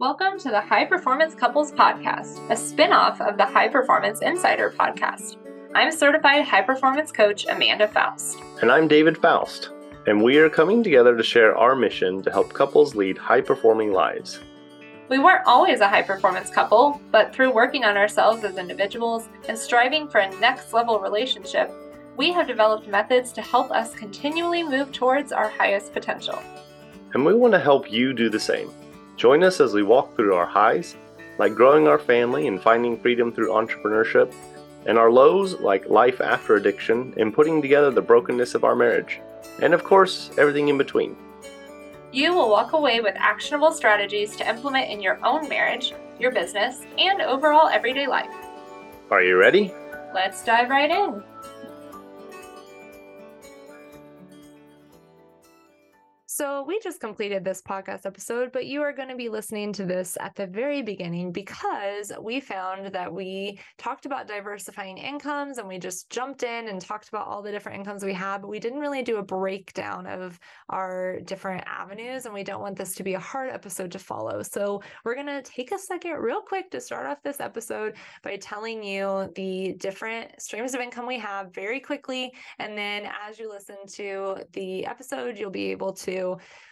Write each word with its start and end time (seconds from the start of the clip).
Welcome 0.00 0.38
to 0.38 0.50
the 0.50 0.60
High 0.60 0.84
Performance 0.84 1.34
Couples 1.34 1.72
Podcast, 1.72 2.48
a 2.50 2.56
spin 2.56 2.92
off 2.92 3.20
of 3.20 3.36
the 3.36 3.44
High 3.44 3.66
Performance 3.66 4.22
Insider 4.22 4.70
Podcast. 4.78 5.38
I'm 5.74 5.90
certified 5.90 6.44
high 6.44 6.62
performance 6.62 7.10
coach 7.10 7.46
Amanda 7.46 7.88
Foust. 7.88 8.38
And 8.62 8.70
I'm 8.70 8.86
David 8.86 9.18
Foust, 9.18 9.70
and 10.06 10.22
we 10.22 10.38
are 10.38 10.48
coming 10.48 10.84
together 10.84 11.16
to 11.16 11.22
share 11.24 11.58
our 11.58 11.74
mission 11.74 12.22
to 12.22 12.30
help 12.30 12.52
couples 12.52 12.94
lead 12.94 13.18
high 13.18 13.40
performing 13.40 13.90
lives. 13.90 14.38
We 15.08 15.18
weren't 15.18 15.44
always 15.46 15.80
a 15.80 15.88
high 15.88 16.02
performance 16.02 16.48
couple, 16.48 17.00
but 17.10 17.34
through 17.34 17.52
working 17.52 17.84
on 17.84 17.96
ourselves 17.96 18.44
as 18.44 18.56
individuals 18.56 19.28
and 19.48 19.58
striving 19.58 20.06
for 20.06 20.18
a 20.18 20.30
next 20.38 20.72
level 20.72 21.00
relationship, 21.00 21.72
we 22.16 22.30
have 22.30 22.46
developed 22.46 22.86
methods 22.86 23.32
to 23.32 23.42
help 23.42 23.72
us 23.72 23.96
continually 23.96 24.62
move 24.62 24.92
towards 24.92 25.32
our 25.32 25.48
highest 25.48 25.92
potential. 25.92 26.40
And 27.14 27.26
we 27.26 27.34
want 27.34 27.54
to 27.54 27.58
help 27.58 27.90
you 27.90 28.12
do 28.12 28.28
the 28.28 28.38
same. 28.38 28.70
Join 29.18 29.42
us 29.42 29.60
as 29.60 29.74
we 29.74 29.82
walk 29.82 30.14
through 30.14 30.36
our 30.36 30.46
highs, 30.46 30.94
like 31.38 31.56
growing 31.56 31.88
our 31.88 31.98
family 31.98 32.46
and 32.46 32.62
finding 32.62 32.96
freedom 32.96 33.32
through 33.32 33.50
entrepreneurship, 33.50 34.32
and 34.86 34.96
our 34.96 35.10
lows, 35.10 35.54
like 35.54 35.88
life 35.88 36.20
after 36.20 36.54
addiction 36.54 37.12
and 37.16 37.34
putting 37.34 37.60
together 37.60 37.90
the 37.90 38.00
brokenness 38.00 38.54
of 38.54 38.62
our 38.62 38.76
marriage, 38.76 39.20
and 39.60 39.74
of 39.74 39.82
course, 39.82 40.30
everything 40.38 40.68
in 40.68 40.78
between. 40.78 41.16
You 42.12 42.32
will 42.32 42.48
walk 42.48 42.74
away 42.74 43.00
with 43.00 43.16
actionable 43.18 43.72
strategies 43.72 44.36
to 44.36 44.48
implement 44.48 44.88
in 44.88 45.02
your 45.02 45.18
own 45.26 45.48
marriage, 45.48 45.94
your 46.20 46.30
business, 46.30 46.82
and 46.96 47.20
overall 47.20 47.68
everyday 47.68 48.06
life. 48.06 48.30
Are 49.10 49.22
you 49.22 49.36
ready? 49.36 49.74
Let's 50.14 50.44
dive 50.44 50.70
right 50.70 50.92
in. 50.92 51.24
So, 56.38 56.62
we 56.62 56.78
just 56.78 57.00
completed 57.00 57.44
this 57.44 57.60
podcast 57.60 58.06
episode, 58.06 58.52
but 58.52 58.66
you 58.66 58.80
are 58.82 58.92
going 58.92 59.08
to 59.08 59.16
be 59.16 59.28
listening 59.28 59.72
to 59.72 59.84
this 59.84 60.16
at 60.20 60.36
the 60.36 60.46
very 60.46 60.82
beginning 60.82 61.32
because 61.32 62.12
we 62.20 62.38
found 62.38 62.94
that 62.94 63.12
we 63.12 63.58
talked 63.76 64.06
about 64.06 64.28
diversifying 64.28 64.98
incomes 64.98 65.58
and 65.58 65.66
we 65.66 65.80
just 65.80 66.10
jumped 66.10 66.44
in 66.44 66.68
and 66.68 66.80
talked 66.80 67.08
about 67.08 67.26
all 67.26 67.42
the 67.42 67.50
different 67.50 67.80
incomes 67.80 68.04
we 68.04 68.12
have, 68.12 68.42
but 68.42 68.50
we 68.50 68.60
didn't 68.60 68.78
really 68.78 69.02
do 69.02 69.16
a 69.16 69.22
breakdown 69.24 70.06
of 70.06 70.38
our 70.68 71.18
different 71.24 71.64
avenues. 71.66 72.24
And 72.24 72.32
we 72.32 72.44
don't 72.44 72.60
want 72.60 72.76
this 72.76 72.94
to 72.94 73.02
be 73.02 73.14
a 73.14 73.18
hard 73.18 73.50
episode 73.50 73.90
to 73.90 73.98
follow. 73.98 74.40
So, 74.44 74.80
we're 75.04 75.16
going 75.16 75.26
to 75.26 75.42
take 75.42 75.72
a 75.72 75.78
second, 75.78 76.12
real 76.18 76.40
quick, 76.40 76.70
to 76.70 76.80
start 76.80 77.06
off 77.06 77.20
this 77.20 77.40
episode 77.40 77.94
by 78.22 78.36
telling 78.36 78.84
you 78.84 79.32
the 79.34 79.74
different 79.78 80.40
streams 80.40 80.72
of 80.72 80.80
income 80.80 81.04
we 81.04 81.18
have 81.18 81.52
very 81.52 81.80
quickly. 81.80 82.32
And 82.60 82.78
then, 82.78 83.10
as 83.28 83.40
you 83.40 83.50
listen 83.50 83.78
to 83.94 84.36
the 84.52 84.86
episode, 84.86 85.36
you'll 85.36 85.50
be 85.50 85.72
able 85.72 85.92
to 85.94 86.27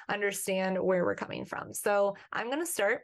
understand 0.08 0.78
where 0.82 1.04
we're 1.04 1.14
coming 1.14 1.44
from. 1.44 1.72
So 1.72 2.16
I'm 2.32 2.46
going 2.46 2.64
to 2.64 2.66
start 2.66 3.02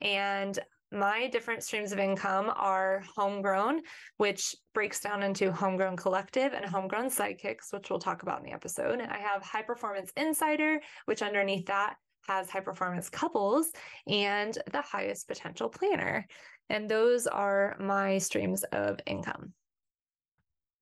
and 0.00 0.58
my 0.92 1.26
different 1.28 1.62
streams 1.62 1.92
of 1.92 1.98
income 1.98 2.52
are 2.54 3.02
homegrown, 3.16 3.80
which 4.18 4.54
breaks 4.74 5.00
down 5.00 5.22
into 5.22 5.50
homegrown 5.50 5.96
collective 5.96 6.52
and 6.52 6.66
homegrown 6.66 7.06
sidekicks, 7.06 7.72
which 7.72 7.88
we'll 7.88 7.98
talk 7.98 8.22
about 8.22 8.40
in 8.40 8.44
the 8.44 8.52
episode. 8.52 9.00
I 9.00 9.18
have 9.18 9.42
high 9.42 9.62
performance 9.62 10.12
insider, 10.16 10.80
which 11.06 11.22
underneath 11.22 11.66
that 11.66 11.94
has 12.28 12.50
high 12.50 12.60
performance 12.60 13.08
couples 13.08 13.70
and 14.06 14.56
the 14.70 14.82
highest 14.82 15.28
potential 15.28 15.70
planner. 15.70 16.26
And 16.68 16.88
those 16.88 17.26
are 17.26 17.76
my 17.80 18.18
streams 18.18 18.62
of 18.64 19.00
income. 19.06 19.54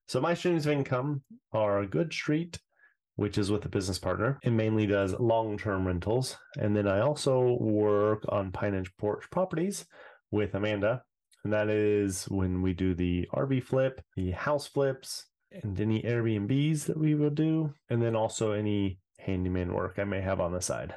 So 0.09 0.21
my 0.21 0.35
streams 0.35 0.67
of 0.67 0.73
income 0.73 1.23
are 1.53 1.81
a 1.81 1.87
Good 1.87 2.13
Street, 2.13 2.59
which 3.21 3.37
is 3.37 3.51
with 3.51 3.67
a 3.67 3.69
business 3.69 3.99
partner. 3.99 4.39
It 4.43 4.51
mainly 4.51 4.87
does 4.87 5.13
long 5.21 5.59
term 5.59 5.87
rentals. 5.87 6.39
And 6.59 6.75
then 6.75 6.89
I 6.89 7.01
also 7.01 7.59
work 7.61 8.25
on 8.31 8.51
Pine 8.51 8.73
and 8.73 8.89
Porch 8.97 9.29
Properties 9.31 9.85
with 10.31 10.55
Amanda. 10.55 11.03
And 11.45 11.53
that 11.53 11.69
is 11.69 12.25
when 12.25 12.63
we 12.63 12.73
do 12.73 12.95
the 12.95 13.29
RV 13.35 13.65
flip, 13.65 14.01
the 14.17 14.31
house 14.31 14.67
flips, 14.67 15.27
and 15.53 15.79
any 15.79 16.01
Airbnbs 16.03 16.87
that 16.87 16.97
we 16.97 17.15
will 17.15 17.31
do. 17.31 17.75
And 17.91 18.01
then 18.03 18.17
also 18.17 18.53
any 18.53 19.01
handyman 19.19 19.75
work 19.75 19.99
I 19.99 20.05
may 20.05 20.23
have 20.23 20.41
on 20.41 20.53
the 20.53 20.63
side. 20.63 20.95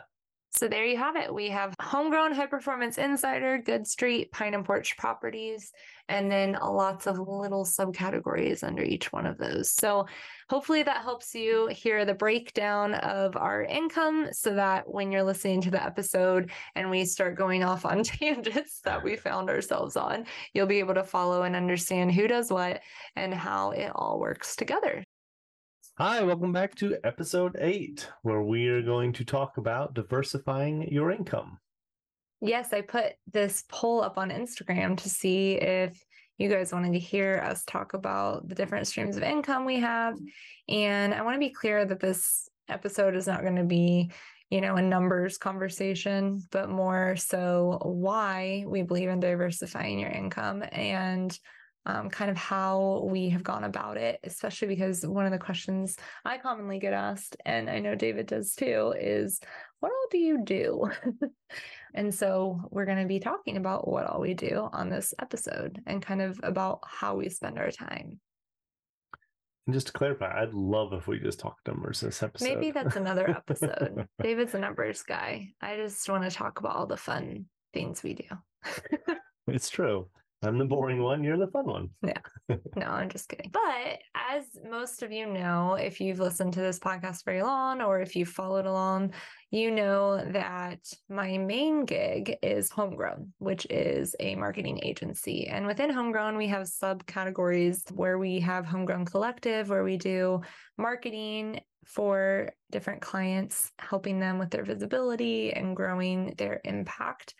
So 0.56 0.68
there 0.68 0.86
you 0.86 0.98
have 0.98 1.16
it. 1.16 1.34
We 1.34 1.50
have 1.50 1.74
homegrown 1.82 2.34
high 2.34 2.46
performance 2.46 3.00
insider, 3.00 3.58
Good 3.58 3.88
Street, 3.88 4.32
Pine 4.32 4.54
and 4.54 4.64
Porch 4.64 4.96
properties, 4.98 5.72
and 6.10 6.32
then 6.32 6.56
lots 6.62 7.08
of 7.08 7.18
little 7.18 7.66
subcategories 7.66 8.64
under 8.64 8.84
each 8.84 9.12
one 9.12 9.26
of 9.26 9.40
those. 9.40 9.72
So 9.72 10.06
hopefully 10.50 10.84
that 10.84 11.02
helps 11.02 11.34
you 11.34 11.68
hear 11.68 12.06
the 12.06 12.14
breakdown 12.14 12.94
of 12.94 13.36
our 13.36 13.64
income 13.64 14.28
so 14.32 14.54
that 14.54 14.88
when 14.88 15.12
you're 15.12 15.24
listening 15.24 15.62
to 15.62 15.72
the 15.72 15.84
episode 15.84 16.52
and 16.76 16.92
we 16.92 17.06
start 17.06 17.36
going 17.36 17.64
off 17.64 17.84
on 17.84 18.04
tangents 18.04 18.80
that 18.82 19.04
we 19.04 19.16
found 19.16 19.50
ourselves 19.50 19.96
on, 19.96 20.28
you'll 20.54 20.68
be 20.68 20.80
able 20.80 20.94
to 20.94 21.04
follow 21.04 21.42
and 21.42 21.56
understand 21.56 22.12
who 22.12 22.28
does 22.28 22.52
what 22.52 22.82
and 23.16 23.34
how 23.34 23.72
it 23.72 23.92
all 23.96 24.20
works 24.20 24.56
together. 24.56 25.03
Hi, 26.00 26.24
welcome 26.24 26.52
back 26.52 26.74
to 26.78 26.98
episode 27.04 27.56
eight, 27.60 28.10
where 28.24 28.42
we 28.42 28.68
are 28.68 28.82
going 28.82 29.14
to 29.14 29.24
talk 29.24 29.58
about 29.58 29.94
diversifying 29.94 30.92
your 30.92 31.12
income. 31.12 31.60
Yes, 32.42 32.74
I 32.74 32.82
put 32.82 33.14
this 33.32 33.64
poll 33.70 34.02
up 34.02 34.18
on 34.18 34.32
Instagram 34.32 34.98
to 34.98 35.08
see 35.08 35.54
if 35.54 36.04
you 36.40 36.50
guys 36.50 36.74
wanted 36.74 36.94
to 36.94 37.00
hear 37.00 37.44
us 37.46 37.64
talk 37.66 37.94
about 37.94 38.50
the 38.50 38.56
different 38.56 38.88
streams 38.88 39.18
of 39.18 39.22
income 39.22 39.66
we 39.66 39.82
have. 39.82 40.18
And 40.68 41.14
I 41.14 41.22
want 41.22 41.36
to 41.36 41.40
be 41.40 41.54
clear 41.54 41.86
that 41.86 42.00
this 42.00 42.50
episode 42.68 43.16
is 43.16 43.28
not 43.28 43.42
going 43.42 43.58
to 43.58 43.64
be, 43.64 44.10
you 44.50 44.62
know, 44.62 44.78
a 44.78 44.82
numbers 44.82 45.38
conversation, 45.38 46.42
but 46.50 46.72
more 46.72 47.18
so 47.18 47.78
why 47.84 48.64
we 48.66 48.82
believe 48.82 49.10
in 49.10 49.20
diversifying 49.20 50.00
your 50.00 50.10
income 50.10 50.64
and 50.72 51.38
um, 51.86 52.10
kind 52.10 52.32
of 52.32 52.38
how 52.38 53.08
we 53.10 53.30
have 53.30 53.44
gone 53.44 53.64
about 53.64 53.98
it, 53.98 54.20
especially 54.24 54.70
because 54.70 55.06
one 55.06 55.26
of 55.26 55.32
the 55.32 55.38
questions 55.38 55.98
I 56.24 56.38
commonly 56.38 56.80
get 56.80 56.94
asked, 56.94 57.36
and 57.46 57.70
I 57.70 57.80
know 57.80 57.96
David 57.96 58.28
does 58.28 58.56
too, 58.56 58.94
is 59.00 59.40
what 59.80 59.92
all 59.92 60.08
do 60.12 60.18
you 60.18 60.44
do? 60.44 60.90
and 61.94 62.14
so 62.14 62.62
we're 62.72 62.86
going 62.86 63.02
to 63.02 63.08
be 63.08 63.20
talking 63.20 63.58
about 63.58 63.88
what 63.88 64.06
all 64.06 64.22
we 64.22 64.34
do 64.34 64.70
on 64.72 64.90
this 64.90 65.14
episode 65.20 65.82
and 65.86 66.02
kind 66.02 66.22
of 66.22 66.40
about 66.44 66.80
how 66.86 67.16
we 67.16 67.30
spend 67.30 67.60
our 67.60 67.72
time. 67.72 68.20
And 69.66 69.74
just 69.74 69.88
to 69.88 69.94
clarify, 69.94 70.42
I'd 70.42 70.54
love 70.54 70.92
if 70.92 71.08
we 71.08 71.20
just 71.20 71.40
talked 71.40 71.68
numbers 71.68 72.02
this 72.02 72.22
episode. 72.22 72.46
Maybe 72.46 72.72
that's 72.72 72.98
another 72.98 73.30
episode. 73.30 74.08
David's 74.22 74.54
a 74.56 74.60
numbers 74.60 75.04
guy. 75.04 75.50
I 75.62 75.78
just 75.78 76.08
want 76.10 76.24
to 76.24 76.32
talk 76.32 76.60
about 76.60 76.76
all 76.76 76.86
the 76.86 76.98
fun 76.98 77.46
things 77.74 78.04
we 78.04 78.14
do. 78.14 78.26
it's 79.48 79.70
true. 79.70 80.08
I'm 80.44 80.58
the 80.58 80.66
boring 80.66 81.02
one. 81.02 81.24
You're 81.24 81.38
the 81.38 81.48
fun 81.48 81.66
one. 81.66 81.90
Yeah. 82.06 82.20
No, 82.76 82.88
I'm 82.88 83.10
just 83.10 83.30
kidding. 83.30 83.52
But 83.54 84.00
as 84.16 84.44
most 84.70 85.04
of 85.04 85.12
you 85.12 85.26
know, 85.28 85.76
if 85.76 86.02
you've 86.02 86.20
listened 86.20 86.54
to 86.54 86.60
this 86.60 86.80
podcast 86.80 87.24
very 87.24 87.42
long 87.42 87.82
or 87.82 88.02
if 88.02 88.16
you've 88.16 88.30
followed 88.30 88.66
along, 88.66 89.14
you 89.52 89.72
know 89.72 90.18
that 90.32 90.80
my 91.10 91.38
main 91.38 91.86
gig 91.86 92.38
is 92.42 92.70
Homegrown, 92.70 93.32
which 93.38 93.66
is 93.70 94.16
a 94.20 94.36
marketing 94.36 94.80
agency. 94.84 95.48
And 95.48 95.66
within 95.66 95.90
Homegrown, 95.90 96.36
we 96.36 96.48
have 96.48 96.64
subcategories 96.64 97.92
where 97.92 98.18
we 98.18 98.40
have 98.40 98.66
Homegrown 98.66 99.06
Collective, 99.06 99.70
where 99.70 99.84
we 99.84 99.98
do 99.98 100.42
marketing 100.78 101.62
for 101.86 102.52
different 102.72 103.02
clients, 103.02 103.72
helping 103.80 104.20
them 104.20 104.40
with 104.40 104.50
their 104.50 104.64
visibility 104.64 105.54
and 105.54 105.76
growing 105.76 106.34
their 106.38 106.62
impact. 106.64 107.34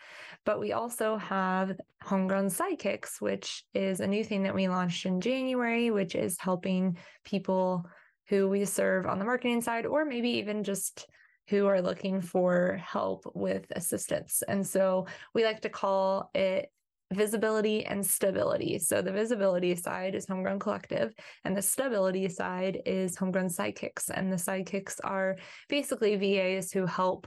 But 0.44 0.60
we 0.60 0.72
also 0.72 1.16
have 1.16 1.72
Homegrown 2.02 2.48
Sidekicks, 2.48 3.20
which 3.20 3.64
is 3.74 4.00
a 4.00 4.06
new 4.06 4.24
thing 4.24 4.42
that 4.44 4.54
we 4.54 4.68
launched 4.68 5.06
in 5.06 5.20
January, 5.20 5.90
which 5.90 6.14
is 6.14 6.36
helping 6.38 6.96
people 7.24 7.84
who 8.28 8.48
we 8.48 8.64
serve 8.64 9.06
on 9.06 9.18
the 9.18 9.24
marketing 9.24 9.60
side, 9.60 9.86
or 9.86 10.04
maybe 10.04 10.30
even 10.30 10.64
just 10.64 11.06
who 11.48 11.66
are 11.66 11.82
looking 11.82 12.20
for 12.20 12.80
help 12.82 13.24
with 13.34 13.66
assistance. 13.76 14.42
And 14.46 14.66
so 14.66 15.06
we 15.34 15.44
like 15.44 15.60
to 15.62 15.68
call 15.68 16.30
it 16.34 16.70
visibility 17.12 17.84
and 17.84 18.04
stability. 18.04 18.78
So 18.78 19.02
the 19.02 19.12
visibility 19.12 19.74
side 19.74 20.14
is 20.14 20.26
Homegrown 20.26 20.58
Collective, 20.58 21.14
and 21.44 21.56
the 21.56 21.62
stability 21.62 22.28
side 22.28 22.80
is 22.86 23.16
Homegrown 23.16 23.48
Sidekicks. 23.48 24.10
And 24.12 24.32
the 24.32 24.36
sidekicks 24.36 25.00
are 25.04 25.36
basically 25.68 26.16
VAs 26.16 26.72
who 26.72 26.86
help 26.86 27.26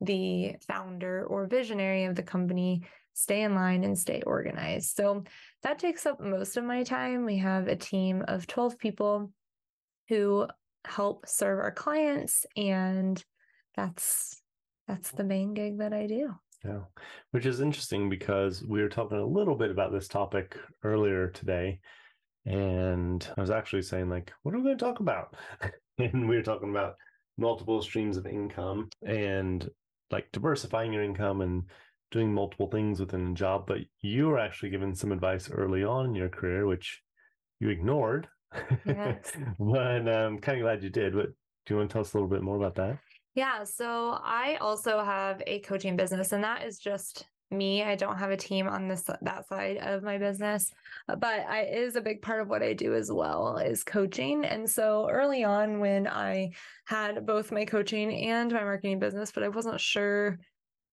the 0.00 0.56
founder 0.66 1.24
or 1.24 1.46
visionary 1.46 2.04
of 2.04 2.14
the 2.14 2.22
company 2.22 2.82
stay 3.14 3.42
in 3.42 3.54
line 3.54 3.82
and 3.82 3.98
stay 3.98 4.20
organized. 4.26 4.94
So 4.94 5.24
that 5.62 5.78
takes 5.78 6.04
up 6.04 6.20
most 6.20 6.58
of 6.58 6.64
my 6.64 6.82
time. 6.82 7.24
We 7.24 7.38
have 7.38 7.66
a 7.66 7.76
team 7.76 8.22
of 8.28 8.46
12 8.46 8.78
people 8.78 9.32
who 10.08 10.46
help 10.84 11.26
serve 11.26 11.58
our 11.58 11.72
clients 11.72 12.46
and 12.56 13.22
that's 13.74 14.40
that's 14.86 15.10
the 15.10 15.24
main 15.24 15.54
gig 15.54 15.78
that 15.78 15.92
I 15.92 16.06
do. 16.06 16.34
Yeah, 16.66 16.80
which 17.30 17.46
is 17.46 17.60
interesting 17.60 18.08
because 18.08 18.64
we 18.64 18.82
were 18.82 18.88
talking 18.88 19.18
a 19.18 19.26
little 19.26 19.54
bit 19.54 19.70
about 19.70 19.92
this 19.92 20.08
topic 20.08 20.56
earlier 20.82 21.28
today. 21.28 21.80
And 22.44 23.26
I 23.36 23.40
was 23.40 23.50
actually 23.50 23.82
saying, 23.82 24.08
like, 24.08 24.32
what 24.42 24.54
are 24.54 24.58
we 24.58 24.64
going 24.64 24.78
to 24.78 24.84
talk 24.84 25.00
about? 25.00 25.36
and 25.98 26.28
we 26.28 26.36
were 26.36 26.42
talking 26.42 26.70
about 26.70 26.94
multiple 27.38 27.82
streams 27.82 28.16
of 28.16 28.26
income 28.26 28.88
and 29.06 29.68
like 30.10 30.30
diversifying 30.32 30.92
your 30.92 31.02
income 31.02 31.40
and 31.40 31.64
doing 32.10 32.32
multiple 32.32 32.68
things 32.68 33.00
within 33.00 33.32
a 33.32 33.34
job, 33.34 33.66
but 33.66 33.78
you 34.00 34.28
were 34.28 34.38
actually 34.38 34.70
given 34.70 34.94
some 34.94 35.12
advice 35.12 35.50
early 35.50 35.84
on 35.84 36.06
in 36.06 36.14
your 36.14 36.28
career, 36.28 36.66
which 36.66 37.02
you 37.60 37.68
ignored. 37.68 38.28
Yes. 38.86 39.32
but 39.58 40.00
um, 40.00 40.08
I'm 40.08 40.38
kind 40.38 40.58
of 40.58 40.62
glad 40.62 40.82
you 40.82 40.90
did. 40.90 41.14
But 41.14 41.26
do 41.66 41.74
you 41.74 41.76
want 41.76 41.90
to 41.90 41.92
tell 41.92 42.02
us 42.02 42.12
a 42.12 42.16
little 42.16 42.28
bit 42.28 42.42
more 42.42 42.56
about 42.56 42.76
that? 42.76 42.98
Yeah. 43.36 43.64
So 43.64 44.18
I 44.24 44.56
also 44.62 45.04
have 45.04 45.42
a 45.46 45.60
coaching 45.60 45.94
business, 45.94 46.32
and 46.32 46.42
that 46.42 46.64
is 46.64 46.78
just 46.78 47.26
me. 47.50 47.82
I 47.82 47.94
don't 47.94 48.16
have 48.16 48.30
a 48.30 48.36
team 48.36 48.66
on 48.66 48.88
this 48.88 49.02
that 49.02 49.46
side 49.46 49.76
of 49.76 50.02
my 50.02 50.16
business, 50.16 50.72
uh, 51.06 51.16
but 51.16 51.40
I 51.46 51.64
is 51.64 51.96
a 51.96 52.00
big 52.00 52.22
part 52.22 52.40
of 52.40 52.48
what 52.48 52.62
I 52.62 52.72
do 52.72 52.94
as 52.94 53.12
well 53.12 53.58
is 53.58 53.84
coaching. 53.84 54.46
And 54.46 54.68
so 54.68 55.08
early 55.10 55.44
on 55.44 55.80
when 55.80 56.08
I 56.08 56.52
had 56.86 57.26
both 57.26 57.52
my 57.52 57.66
coaching 57.66 58.10
and 58.26 58.50
my 58.50 58.64
marketing 58.64 58.98
business, 58.98 59.32
but 59.32 59.42
I 59.42 59.48
wasn't 59.48 59.80
sure 59.80 60.38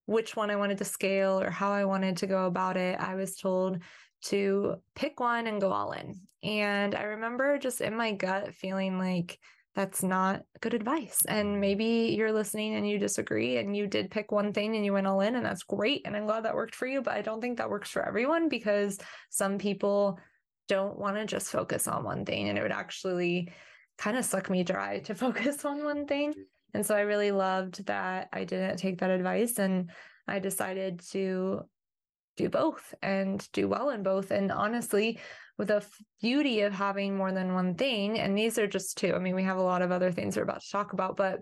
which 0.06 0.36
one 0.36 0.52
I 0.52 0.58
wanted 0.58 0.80
to 0.80 0.86
scale 0.86 1.40
or 1.40 1.50
how 1.50 1.72
I 1.72 1.86
wanted 1.86 2.18
to 2.18 2.28
go 2.28 2.46
about 2.46 2.76
it, 2.76 3.00
I 3.00 3.16
was 3.16 3.38
told 3.38 3.80
to 4.24 4.76
pick 4.96 5.22
one 5.22 5.48
and 5.48 5.62
go 5.62 5.72
all 5.72 5.94
in. 5.94 6.20
And 6.44 6.94
I 6.94 7.04
remember 7.04 7.58
just 7.58 7.80
in 7.80 7.96
my 7.96 8.12
gut 8.12 8.54
feeling 8.54 9.00
like 9.00 9.40
that's 9.76 10.04
not 10.04 10.44
good 10.62 10.74
advice. 10.74 11.24
And 11.28 11.60
maybe 11.60 12.14
you're 12.18 12.32
listening 12.32 12.76
and 12.76 12.88
you 12.88 13.00
disagree 13.00 13.58
and 13.58 13.76
you 13.76 13.88
did 13.88 14.12
pick 14.12 14.32
one 14.32 14.54
thing 14.54 14.76
and 14.76 14.86
you 14.86 14.94
went 14.94 15.08
all 15.08 15.22
in, 15.22 15.36
and 15.36 15.46
that's 15.46 15.64
great. 15.64 16.04
And 16.06 16.16
I'm 16.16 16.26
glad 16.26 16.46
that 16.46 16.56
worked 16.56 16.76
for 16.76 16.86
you. 16.86 17.02
But 17.02 17.16
I 17.16 17.22
don't 17.22 17.42
think 17.42 17.58
that 17.58 17.70
works 17.70 17.90
for 17.90 18.08
everyone 18.08 18.50
because 18.50 19.00
some 19.30 19.58
people 19.58 20.20
don't 20.68 20.98
want 20.98 21.18
to 21.18 21.26
just 21.26 21.52
focus 21.52 21.88
on 21.88 22.04
one 22.04 22.24
thing. 22.24 22.50
And 22.50 22.58
it 22.58 22.62
would 22.62 22.72
actually 22.72 23.52
kind 23.98 24.18
of 24.18 24.26
suck 24.26 24.50
me 24.50 24.64
dry 24.64 25.00
to 25.00 25.16
focus 25.16 25.66
on 25.66 25.84
one 25.84 26.06
thing. 26.06 26.32
Mm-hmm. 26.32 26.42
And 26.76 26.86
so 26.86 26.96
I 26.96 27.02
really 27.02 27.32
loved 27.32 27.86
that 27.86 28.30
I 28.34 28.44
didn't 28.46 28.78
take 28.78 29.00
that 29.00 29.12
advice 29.12 29.60
and 29.60 29.92
I 30.28 30.40
decided 30.40 31.02
to 31.12 31.62
do 32.36 32.50
both 32.50 32.96
and 33.02 33.48
do 33.54 33.68
well 33.68 33.92
in 33.92 34.02
both. 34.02 34.32
And 34.32 34.52
honestly, 34.52 35.20
with 35.58 35.68
the 35.68 35.86
beauty 36.22 36.62
of 36.62 36.74
having 36.74 37.16
more 37.16 37.32
than 37.32 37.54
one 37.54 37.76
thing, 37.76 38.20
and 38.20 38.38
these 38.38 38.58
are 38.58 38.68
just 38.68 38.98
two. 38.98 39.14
I 39.14 39.20
mean, 39.20 39.36
we 39.36 39.44
have 39.44 39.58
a 39.58 39.62
lot 39.62 39.82
of 39.82 39.92
other 39.92 40.12
things 40.12 40.36
we're 40.36 40.44
about 40.44 40.62
to 40.62 40.72
talk 40.72 40.94
about, 40.94 41.16
but 41.16 41.40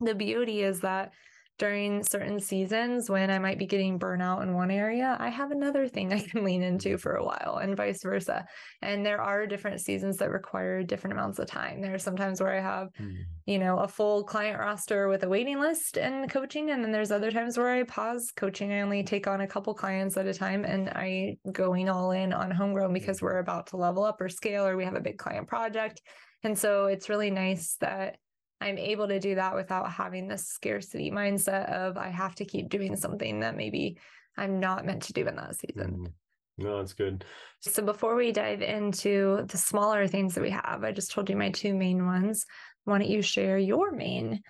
the 0.00 0.14
beauty 0.14 0.62
is 0.62 0.80
that 0.80 1.12
during 1.58 2.02
certain 2.02 2.40
seasons 2.40 3.08
when 3.08 3.30
I 3.30 3.38
might 3.38 3.58
be 3.58 3.66
getting 3.66 3.98
burnout 3.98 4.42
in 4.42 4.54
one 4.54 4.72
area, 4.72 5.16
I 5.20 5.28
have 5.28 5.52
another 5.52 5.86
thing 5.86 6.12
I 6.12 6.20
can 6.20 6.42
lean 6.42 6.62
into 6.62 6.98
for 6.98 7.14
a 7.14 7.24
while 7.24 7.60
and 7.62 7.76
vice 7.76 8.02
versa. 8.02 8.44
And 8.82 9.06
there 9.06 9.20
are 9.20 9.46
different 9.46 9.80
seasons 9.80 10.16
that 10.16 10.30
require 10.30 10.82
different 10.82 11.12
amounts 11.12 11.38
of 11.38 11.46
time. 11.46 11.80
There 11.80 11.94
are 11.94 11.98
sometimes 11.98 12.40
where 12.40 12.56
I 12.56 12.60
have, 12.60 12.88
mm. 13.00 13.18
you 13.46 13.58
know, 13.58 13.78
a 13.78 13.86
full 13.86 14.24
client 14.24 14.58
roster 14.58 15.08
with 15.08 15.22
a 15.22 15.28
waiting 15.28 15.60
list 15.60 15.96
and 15.96 16.28
coaching. 16.28 16.70
And 16.70 16.82
then 16.82 16.90
there's 16.90 17.12
other 17.12 17.30
times 17.30 17.56
where 17.56 17.70
I 17.70 17.84
pause 17.84 18.32
coaching. 18.34 18.72
I 18.72 18.80
only 18.80 19.04
take 19.04 19.28
on 19.28 19.40
a 19.40 19.46
couple 19.46 19.74
clients 19.74 20.16
at 20.16 20.26
a 20.26 20.34
time 20.34 20.64
and 20.64 20.88
I 20.90 21.36
going 21.52 21.88
all 21.88 22.10
in 22.10 22.32
on 22.32 22.50
homegrown 22.50 22.92
because 22.92 23.22
we're 23.22 23.38
about 23.38 23.68
to 23.68 23.76
level 23.76 24.02
up 24.02 24.20
or 24.20 24.28
scale 24.28 24.66
or 24.66 24.76
we 24.76 24.84
have 24.84 24.96
a 24.96 25.00
big 25.00 25.18
client 25.18 25.46
project. 25.46 26.02
And 26.42 26.58
so 26.58 26.86
it's 26.86 27.08
really 27.08 27.30
nice 27.30 27.76
that 27.80 28.16
I'm 28.60 28.78
able 28.78 29.08
to 29.08 29.20
do 29.20 29.34
that 29.34 29.54
without 29.54 29.90
having 29.90 30.28
this 30.28 30.46
scarcity 30.46 31.10
mindset 31.10 31.70
of 31.70 31.96
I 31.96 32.08
have 32.08 32.34
to 32.36 32.44
keep 32.44 32.68
doing 32.68 32.96
something 32.96 33.40
that 33.40 33.56
maybe 33.56 33.98
I'm 34.36 34.60
not 34.60 34.86
meant 34.86 35.02
to 35.04 35.12
do 35.12 35.26
in 35.26 35.36
that 35.36 35.56
season. 35.56 35.96
Mm. 35.98 36.12
No, 36.56 36.78
that's 36.78 36.92
good. 36.92 37.24
So 37.60 37.82
before 37.82 38.14
we 38.14 38.30
dive 38.30 38.62
into 38.62 39.44
the 39.48 39.58
smaller 39.58 40.06
things 40.06 40.34
that 40.34 40.42
we 40.42 40.50
have, 40.50 40.84
I 40.84 40.92
just 40.92 41.10
told 41.10 41.28
you 41.28 41.36
my 41.36 41.50
two 41.50 41.74
main 41.74 42.06
ones. 42.06 42.46
Why 42.84 42.98
don't 42.98 43.08
you 43.08 43.22
share 43.22 43.58
your 43.58 43.90
main 43.90 44.40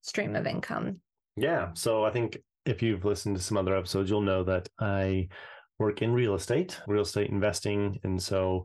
stream 0.00 0.34
of 0.34 0.46
income? 0.46 1.00
Yeah. 1.36 1.68
So 1.74 2.04
I 2.04 2.10
think 2.10 2.38
if 2.66 2.82
you've 2.82 3.04
listened 3.04 3.36
to 3.36 3.42
some 3.42 3.56
other 3.56 3.76
episodes, 3.76 4.10
you'll 4.10 4.20
know 4.20 4.42
that 4.44 4.68
I 4.80 5.28
work 5.78 6.02
in 6.02 6.12
real 6.12 6.34
estate, 6.34 6.80
real 6.86 7.02
estate 7.02 7.30
investing. 7.30 7.98
And 8.02 8.20
so 8.20 8.64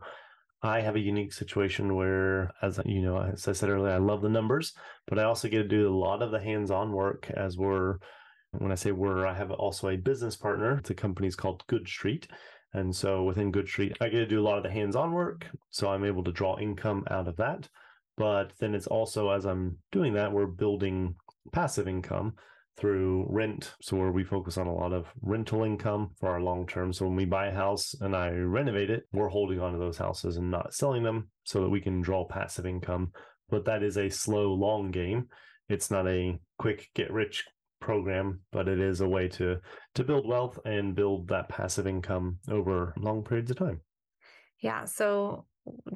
I 0.62 0.82
have 0.82 0.96
a 0.96 1.00
unique 1.00 1.32
situation 1.32 1.96
where, 1.96 2.52
as 2.62 2.80
you 2.86 3.02
know, 3.02 3.22
as 3.22 3.48
I 3.48 3.54
said 3.54 3.70
earlier, 3.70 3.94
I 3.94 3.98
love 3.98 4.22
the 4.22 4.30
numbers, 4.30 4.74
but 5.08 5.18
I 5.18 5.24
also 5.24 5.48
get 5.48 5.60
to 5.60 5.68
do 5.68 5.88
a 5.88 5.96
lot 5.96 6.22
of 6.22 6.32
the 6.32 6.40
hands-on 6.40 6.92
work 6.92 7.30
as 7.32 7.58
we're. 7.58 7.98
When 8.52 8.72
I 8.72 8.76
say 8.76 8.92
we're, 8.92 9.28
I 9.28 9.36
have 9.36 9.52
also 9.52 9.90
a 9.90 9.96
business 9.96 10.36
partner. 10.36 10.82
The 10.84 10.96
company's 10.96 11.36
called 11.36 11.64
Good 11.68 11.88
Street, 11.88 12.28
and 12.74 12.96
so 12.96 13.24
within 13.24 13.52
Good 13.52 13.68
Street, 13.68 13.96
I 14.02 14.10
get 14.10 14.20
to 14.20 14.26
do 14.26 14.42
a 14.42 14.44
lot 14.44 14.58
of 14.58 14.64
the 14.64 14.72
hands-on 14.72 15.12
work. 15.12 15.46
So 15.70 15.90
I'm 15.90 16.04
able 16.04 16.24
to 16.24 16.32
draw 16.32 16.58
income 16.58 17.06
out 17.10 17.28
of 17.28 17.38
that. 17.38 17.70
But 18.18 18.52
then 18.60 18.76
it's 18.76 18.88
also 18.88 19.30
as 19.30 19.46
I'm 19.46 19.78
doing 19.92 20.14
that, 20.14 20.32
we're 20.32 20.48
building 20.48 21.16
passive 21.54 21.88
income 21.88 22.34
through 22.80 23.26
rent. 23.30 23.74
So 23.82 23.98
where 23.98 24.12
we 24.12 24.24
focus 24.24 24.58
on 24.58 24.68
a 24.68 24.74
lot 24.74 24.94
of 24.94 25.08
rental 25.22 25.64
income 25.64 26.12
for 26.20 26.30
our 26.30 26.42
long 26.42 26.66
term. 26.66 26.94
So 26.94 27.06
when 27.06 27.16
we 27.16 27.26
buy 27.26 27.48
a 27.48 27.54
house 27.54 27.94
and 28.00 28.16
I 28.16 28.30
renovate 28.30 28.90
it, 28.90 29.04
we're 29.12 29.30
holding 29.30 29.60
on 29.60 29.74
to 29.74 29.80
those 29.80 29.98
houses 29.98 30.38
and 30.38 30.50
not 30.50 30.74
selling 30.74 31.04
them 31.04 31.30
so 31.44 31.62
that 31.62 31.70
we 31.70 31.82
can 31.82 32.02
draw 32.02 32.26
passive 32.26 32.66
income. 32.66 33.12
But 33.50 33.66
that 33.66 33.84
is 33.84 33.98
a 33.98 34.10
slow, 34.10 34.54
long 34.54 34.92
game. 34.92 35.28
It's 35.68 35.92
not 35.92 36.08
a 36.08 36.40
quick 36.58 36.90
get 36.96 37.12
rich 37.12 37.46
program, 37.80 38.42
but 38.52 38.68
it 38.68 38.80
is 38.80 39.02
a 39.02 39.08
way 39.08 39.28
to 39.30 39.58
to 39.96 40.04
build 40.04 40.28
wealth 40.28 40.60
and 40.66 40.96
build 40.96 41.28
that 41.30 41.50
passive 41.50 41.88
income 41.88 42.40
over 42.50 42.94
long 42.98 43.24
periods 43.24 43.52
of 43.52 43.58
time. 43.58 43.82
Yeah. 44.60 44.86
So 44.86 45.46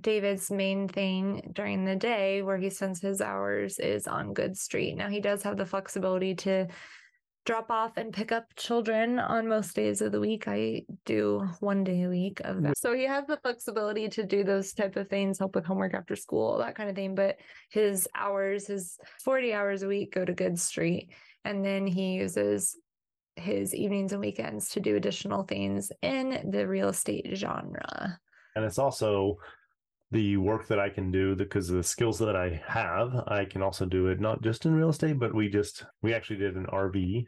David's 0.02 0.52
main 0.52 0.88
thing 0.88 1.52
during 1.54 1.86
the 1.86 1.96
day 1.96 2.42
where 2.42 2.58
he 2.58 2.70
spends 2.70 3.02
his 3.02 3.22
hours 3.22 3.80
is 3.80 4.08
on 4.08 4.34
Good 4.34 4.58
Street. 4.58 4.96
Now 4.96 5.10
he 5.10 5.20
does 5.20 5.44
have 5.44 5.58
the 5.58 5.66
flexibility 5.66 6.36
to 6.36 6.68
drop 7.46 7.70
off 7.70 7.98
and 7.98 8.14
pick 8.14 8.31
up 8.31 8.46
children 8.56 9.20
on 9.20 9.48
most 9.48 9.75
days 9.75 10.02
of 10.02 10.12
the 10.12 10.20
week. 10.20 10.48
I 10.48 10.84
do 11.06 11.48
one 11.60 11.84
day 11.84 12.04
a 12.04 12.10
week 12.10 12.40
of 12.46 12.62
that. 12.64 12.78
So 12.78 12.94
he 12.96 13.04
has 13.04 13.28
the 13.28 13.38
flexibility 13.38 14.08
to 14.10 14.24
do 14.24 14.44
those 14.44 14.74
type 14.74 14.96
of 14.96 15.10
things, 15.10 15.40
help 15.40 15.56
with 15.56 15.66
homework 15.66 15.94
after 15.94 16.16
school, 16.16 16.58
that 16.60 16.76
kind 16.76 16.90
of 16.90 16.96
thing. 16.96 17.16
But 17.16 17.38
his 17.69 18.08
hours, 18.16 18.68
his 18.68 18.98
40 19.24 19.54
hours 19.54 19.84
a 19.84 19.88
week 19.88 20.14
go 20.14 20.24
to 20.24 20.34
Good 20.34 20.58
Street. 20.58 21.10
And 21.44 21.66
then 21.66 21.86
he 21.86 22.14
uses 22.14 22.78
his 23.36 23.76
evenings 23.76 24.14
and 24.14 24.22
weekends 24.22 24.69
to 24.69 24.80
do 24.80 24.96
additional 24.96 25.44
things 25.44 25.92
in 26.02 26.50
the 26.52 26.68
real 26.68 26.90
estate 26.90 27.30
genre. 27.34 28.19
And 28.56 28.64
it's 28.64 28.78
also 28.78 29.38
the 30.13 30.38
work 30.38 30.68
that 30.68 30.80
I 30.80 30.89
can 30.89 31.12
do 31.12 31.36
because 31.36 31.68
the 31.68 31.83
skills 31.83 32.19
that 32.19 32.36
I 32.36 32.62
have, 32.68 33.13
I 33.27 33.45
can 33.45 33.63
also 33.63 33.86
do 33.86 34.07
it 34.07 34.21
not 34.21 34.44
just 34.44 34.65
in 34.65 34.75
real 34.75 34.89
estate, 34.89 35.19
but 35.19 35.33
we 35.33 35.50
just 35.50 35.86
we 36.01 36.13
actually 36.13 36.38
did 36.38 36.56
an 36.56 36.68
RV 36.68 37.25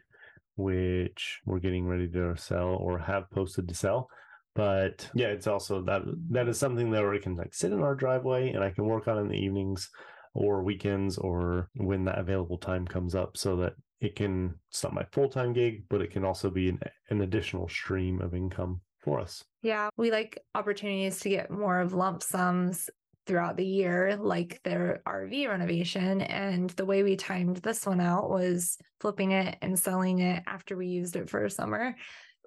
which 0.58 1.40
we're 1.44 1.58
getting 1.58 1.86
ready 1.86 2.08
to 2.08 2.34
sell 2.36 2.68
or 2.80 2.98
have 2.98 3.30
posted 3.30 3.68
to 3.68 3.74
sell. 3.74 4.08
But 4.54 5.10
yeah, 5.14 5.26
it's 5.26 5.46
also 5.46 5.82
that 5.82 6.02
that 6.30 6.48
is 6.48 6.58
something 6.58 6.90
that 6.92 7.06
we 7.06 7.18
can 7.18 7.36
like 7.36 7.52
sit 7.52 7.72
in 7.72 7.82
our 7.82 7.94
driveway 7.94 8.52
and 8.52 8.64
I 8.64 8.70
can 8.70 8.86
work 8.86 9.06
on 9.06 9.18
in 9.18 9.28
the 9.28 9.36
evenings 9.36 9.90
or 10.32 10.62
weekends 10.62 11.18
or 11.18 11.68
when 11.76 12.04
that 12.04 12.18
available 12.18 12.56
time 12.56 12.86
comes 12.86 13.14
up 13.14 13.36
so 13.36 13.56
that 13.56 13.74
it 14.00 14.16
can 14.16 14.54
it's 14.70 14.82
not 14.82 14.94
my 14.94 15.04
full-time 15.12 15.52
gig, 15.52 15.84
but 15.90 16.00
it 16.00 16.10
can 16.10 16.24
also 16.24 16.50
be 16.50 16.68
an, 16.68 16.78
an 17.10 17.20
additional 17.20 17.68
stream 17.68 18.22
of 18.22 18.34
income 18.34 18.80
for 19.06 19.20
us. 19.20 19.44
Yeah, 19.62 19.88
we 19.96 20.10
like 20.10 20.38
opportunities 20.54 21.20
to 21.20 21.30
get 21.30 21.50
more 21.50 21.80
of 21.80 21.94
lump 21.94 22.22
sums 22.22 22.90
throughout 23.26 23.56
the 23.56 23.66
year, 23.66 24.16
like 24.20 24.60
their 24.64 25.00
RV 25.06 25.48
renovation. 25.48 26.20
And 26.20 26.70
the 26.70 26.84
way 26.84 27.02
we 27.02 27.16
timed 27.16 27.58
this 27.58 27.86
one 27.86 28.00
out 28.00 28.28
was 28.28 28.78
flipping 29.00 29.32
it 29.32 29.56
and 29.62 29.78
selling 29.78 30.18
it 30.18 30.42
after 30.46 30.76
we 30.76 30.88
used 30.88 31.16
it 31.16 31.30
for 31.30 31.44
a 31.44 31.50
summer 31.50 31.94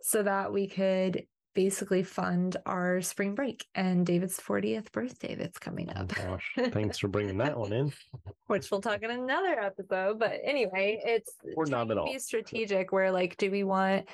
so 0.01 0.21
that 0.23 0.51
we 0.53 0.67
could 0.67 1.23
basically 1.55 2.03
fund 2.03 2.55
our 2.65 3.01
spring 3.01 3.35
break 3.35 3.65
and 3.75 4.05
David's 4.05 4.39
40th 4.39 4.91
birthday 4.91 5.35
that's 5.35 5.57
coming 5.57 5.89
oh 5.95 6.01
up. 6.01 6.13
Oh 6.19 6.23
gosh, 6.23 6.51
thanks 6.71 6.97
for 6.99 7.07
bringing 7.07 7.37
that 7.39 7.57
one 7.57 7.73
in. 7.73 7.91
Which 8.47 8.69
we'll 8.69 8.81
talk 8.81 9.01
in 9.01 9.11
another 9.11 9.59
episode. 9.59 10.19
But 10.19 10.39
anyway, 10.43 11.01
it's 11.03 11.33
we're 11.55 11.65
not 11.65 11.89
at 11.91 11.97
all. 11.97 12.05
Be 12.05 12.19
strategic. 12.19 12.91
Where 12.91 13.11
like, 13.11 13.37
do 13.37 13.49
we 13.51 13.63
want 13.63 14.07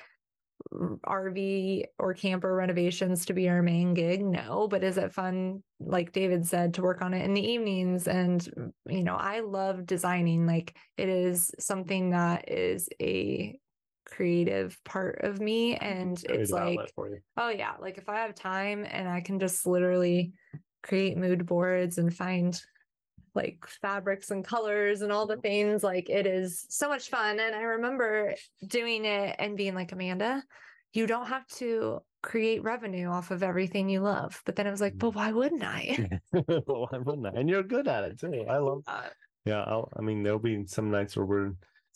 RV 0.73 1.85
or 1.99 2.13
camper 2.13 2.53
renovations 2.53 3.25
to 3.25 3.33
be 3.33 3.49
our 3.49 3.61
main 3.61 3.93
gig? 3.93 4.23
No, 4.23 4.67
but 4.67 4.83
is 4.83 4.97
it 4.97 5.13
fun, 5.13 5.63
like 5.79 6.11
David 6.11 6.45
said, 6.45 6.73
to 6.75 6.81
work 6.81 7.01
on 7.01 7.13
it 7.13 7.23
in 7.23 7.33
the 7.33 7.45
evenings? 7.45 8.07
And, 8.07 8.41
mm, 8.41 8.71
you 8.87 9.03
know, 9.03 9.15
I 9.15 9.41
love 9.41 9.85
designing. 9.85 10.45
Like 10.45 10.75
it 10.97 11.09
is 11.09 11.51
something 11.59 12.11
that 12.11 12.49
is 12.49 12.89
a 13.01 13.57
creative 14.05 14.77
part 14.83 15.21
of 15.23 15.39
me. 15.39 15.75
And 15.75 16.21
it's 16.29 16.51
like, 16.51 16.79
oh, 17.37 17.49
yeah, 17.49 17.73
like 17.79 17.97
if 17.97 18.09
I 18.09 18.17
have 18.17 18.35
time 18.35 18.85
and 18.89 19.07
I 19.07 19.21
can 19.21 19.39
just 19.39 19.65
literally 19.65 20.33
create 20.83 21.17
mood 21.17 21.45
boards 21.45 21.97
and 21.97 22.15
find 22.15 22.59
like 23.35 23.65
fabrics 23.81 24.31
and 24.31 24.43
colors 24.43 25.01
and 25.01 25.11
all 25.11 25.25
the 25.25 25.37
things. 25.37 25.83
Like 25.83 26.09
it 26.09 26.25
is 26.25 26.65
so 26.69 26.89
much 26.89 27.09
fun. 27.09 27.39
And 27.39 27.55
I 27.55 27.61
remember 27.61 28.35
doing 28.65 29.05
it 29.05 29.35
and 29.39 29.57
being 29.57 29.75
like, 29.75 29.91
Amanda, 29.91 30.43
you 30.93 31.07
don't 31.07 31.27
have 31.27 31.45
to 31.47 31.99
create 32.23 32.63
revenue 32.63 33.07
off 33.07 33.31
of 33.31 33.43
everything 33.43 33.89
you 33.89 33.99
love. 33.99 34.41
But 34.45 34.55
then 34.55 34.65
I 34.67 34.71
was 34.71 34.81
like, 34.81 34.97
but 34.97 35.11
mm. 35.11 35.15
why 35.15 35.31
wouldn't 35.31 35.63
I? 35.63 36.09
why 36.31 36.97
wouldn't 36.97 37.27
I? 37.27 37.39
And 37.39 37.49
you're 37.49 37.63
good 37.63 37.87
at 37.87 38.03
it 38.03 38.19
too. 38.19 38.45
I 38.49 38.57
love. 38.57 38.83
that. 38.87 39.13
yeah, 39.45 39.63
I'll, 39.63 39.91
I 39.97 40.01
mean, 40.01 40.23
there'll 40.23 40.39
be 40.39 40.65
some 40.65 40.89
nights 40.89 41.15
where 41.15 41.25
we're 41.25 41.51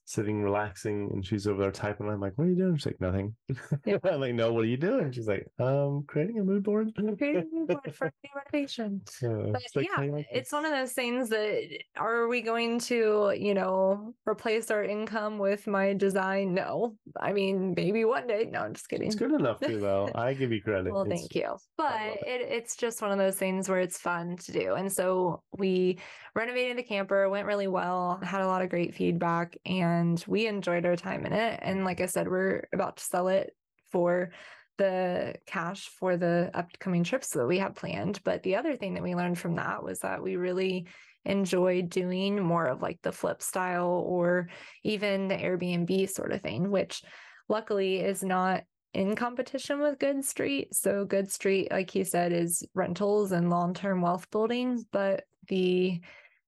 sitting 0.10 0.42
relaxing 0.42 1.08
and 1.14 1.24
she's 1.24 1.46
over 1.46 1.62
there 1.62 1.72
typing. 1.72 2.10
I'm 2.10 2.20
like, 2.20 2.34
what 2.36 2.46
are 2.46 2.50
you 2.50 2.56
doing? 2.56 2.78
She's 2.78 2.88
like, 2.88 3.00
nothing. 3.00 3.36
I'm 4.04 4.20
like, 4.20 4.34
no, 4.34 4.52
what 4.52 4.64
are 4.64 4.68
you 4.68 4.76
doing? 4.76 5.12
She's 5.12 5.28
like, 5.28 5.46
um, 5.60 6.04
creating 6.08 6.40
a 6.40 6.44
mood 6.44 6.64
board. 6.64 6.92
Creating 6.96 7.48
a 7.54 7.56
mood 7.56 7.68
board 7.68 7.94
for 7.96 8.12
new 8.24 8.30
renovation. 8.36 9.04
Yeah, 9.22 9.52
But 9.52 9.62
it's 9.62 9.76
like, 9.76 9.88
yeah, 9.96 10.06
like 10.12 10.26
it's 10.32 10.52
one 10.52 10.66
of 10.66 10.72
those 10.72 10.94
things 10.94 11.30
that 11.30 11.62
are 11.96 12.28
we 12.28 12.42
going 12.42 12.80
to, 12.80 13.36
you 13.38 13.54
know, 13.54 14.16
replace 14.28 14.72
our 14.72 14.84
income 14.84 15.38
with 15.38 15.68
my 15.68 15.94
design? 15.94 16.56
No. 16.56 16.96
I 17.22 17.32
mean, 17.32 17.76
maybe 17.78 18.04
one 18.04 18.26
day. 18.26 18.48
No, 18.52 18.62
I'm 18.62 18.74
just 18.74 18.90
kidding. 18.90 19.06
It's 19.06 19.16
good 19.16 19.32
enough 19.32 19.60
too, 19.60 19.80
though. 19.80 20.10
I 20.16 20.34
give 20.34 20.52
you 20.52 20.64
credit. 20.64 20.92
Well, 20.92 21.04
It's- 21.04 21.20
thank 21.20 21.36
you. 21.36 21.56
But 21.78 22.02
it. 22.02 22.24
it, 22.26 22.52
it's 22.52 22.76
just 22.76 23.04
one 23.04 23.12
of 23.12 23.20
those 23.20 23.36
things 23.36 23.70
where 23.70 23.80
it's 23.80 24.00
fun 24.00 24.38
to 24.38 24.52
do. 24.52 24.74
And 24.74 24.92
so 24.92 25.44
we 25.56 26.00
renovated 26.36 26.78
the 26.78 26.84
camper, 26.84 27.30
went 27.30 27.48
really 27.48 27.68
well, 27.68 28.20
had 28.24 28.42
a 28.42 28.48
lot 28.48 28.62
of 28.62 28.70
great 28.70 28.96
feedback, 28.96 29.58
and 29.66 30.24
we 30.28 30.48
enjoyed 30.48 30.86
our 30.86 30.96
time 30.96 31.26
in 31.26 31.34
it. 31.34 31.60
And 31.62 31.86
like 31.86 32.02
I 32.02 32.06
said, 32.06 32.28
we're 32.28 32.68
about 32.74 32.98
to 32.98 33.04
sell 33.04 33.28
it 33.28 33.56
for 33.92 34.32
the 34.78 35.36
cash 35.46 35.90
for 36.00 36.16
the 36.16 36.50
upcoming 36.54 37.04
trips 37.04 37.32
that 37.32 37.46
we 37.46 37.60
have 37.60 37.76
planned. 37.76 38.20
But 38.24 38.44
the 38.44 38.56
other 38.56 38.76
thing 38.76 38.94
that 38.94 39.04
we 39.04 39.16
learned 39.16 39.38
from 39.38 39.56
that 39.56 39.84
was 39.84 40.00
that 40.00 40.24
we 40.24 40.38
really 40.38 40.88
enjoyed 41.26 41.90
doing 41.90 42.42
more 42.42 42.66
of 42.66 42.82
like 42.82 43.00
the 43.02 43.12
flip 43.12 43.42
style 43.42 44.04
or 44.08 44.48
even 44.84 45.28
the 45.28 45.36
Airbnb 45.36 46.10
sort 46.10 46.32
of 46.32 46.42
thing, 46.42 46.72
which 46.72 47.04
luckily 47.50 48.00
is 48.00 48.24
not 48.24 48.64
in 48.94 49.16
competition 49.16 49.80
with 49.80 50.00
Good 50.00 50.24
Street. 50.26 50.74
So 50.74 51.06
Good 51.06 51.32
Street, 51.32 51.70
like 51.72 51.94
you 51.96 52.04
said, 52.04 52.34
is 52.34 52.64
rentals 52.74 53.32
and 53.32 53.50
long-term 53.50 54.02
wealth 54.02 54.30
building, 54.32 54.84
but 54.92 55.24
the 55.48 56.02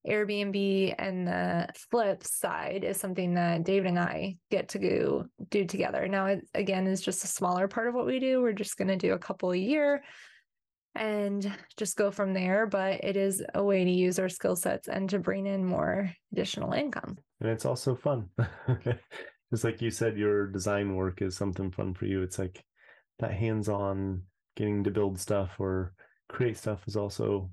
Airbnb 0.08 0.94
and 0.98 1.28
the 1.28 1.68
flip 1.90 2.24
side 2.24 2.82
is 2.82 2.98
something 2.98 3.34
that 3.34 3.64
David 3.64 3.88
and 3.88 3.98
I 3.98 4.36
get 4.50 4.70
to 4.70 4.78
go 4.78 5.26
do 5.50 5.64
together. 5.64 6.08
Now, 6.08 6.26
it 6.26 6.48
again 6.54 6.86
is 6.86 7.00
just 7.00 7.24
a 7.24 7.28
smaller 7.28 7.68
part 7.68 7.86
of 7.88 7.94
what 7.94 8.06
we 8.06 8.18
do. 8.18 8.42
We're 8.42 8.52
just 8.52 8.76
going 8.76 8.88
to 8.88 8.96
do 8.96 9.12
a 9.12 9.18
couple 9.18 9.52
a 9.52 9.56
year 9.56 10.02
and 10.94 11.50
just 11.76 11.96
go 11.96 12.10
from 12.10 12.34
there. 12.34 12.66
But 12.66 13.04
it 13.04 13.16
is 13.16 13.44
a 13.54 13.62
way 13.62 13.84
to 13.84 13.90
use 13.90 14.18
our 14.18 14.28
skill 14.28 14.56
sets 14.56 14.88
and 14.88 15.08
to 15.10 15.20
bring 15.20 15.46
in 15.46 15.64
more 15.64 16.10
additional 16.32 16.72
income. 16.72 17.16
and 17.40 17.50
it's 17.50 17.64
also 17.64 17.94
fun. 17.94 18.28
Just 19.52 19.64
like 19.64 19.82
you 19.82 19.90
said, 19.90 20.16
your 20.16 20.46
design 20.46 20.96
work 20.96 21.20
is 21.20 21.36
something 21.36 21.70
fun 21.70 21.92
for 21.92 22.06
you. 22.06 22.22
It's 22.22 22.38
like 22.38 22.64
that 23.18 23.32
hands-on 23.32 24.22
getting 24.56 24.82
to 24.84 24.90
build 24.90 25.20
stuff 25.20 25.50
or 25.58 25.92
create 26.30 26.56
stuff 26.56 26.82
is 26.86 26.96
also 26.96 27.50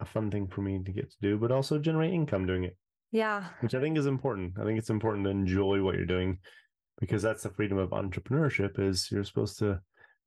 a 0.00 0.04
fun 0.04 0.30
thing 0.30 0.48
for 0.48 0.60
me 0.62 0.82
to 0.84 0.92
get 0.92 1.08
to 1.08 1.16
do, 1.22 1.38
but 1.38 1.52
also 1.52 1.78
generate 1.78 2.12
income 2.12 2.46
doing 2.46 2.64
it, 2.64 2.76
Yeah. 3.12 3.44
which 3.60 3.74
I 3.76 3.80
think 3.80 3.96
is 3.96 4.06
important. 4.06 4.58
I 4.58 4.64
think 4.64 4.78
it's 4.78 4.90
important 4.90 5.24
to 5.24 5.30
enjoy 5.30 5.82
what 5.82 5.94
you're 5.94 6.04
doing 6.04 6.38
because 6.98 7.22
that's 7.22 7.44
the 7.44 7.50
freedom 7.50 7.78
of 7.78 7.90
entrepreneurship 7.90 8.80
is 8.80 9.08
you're 9.12 9.24
supposed 9.24 9.58
to 9.60 9.80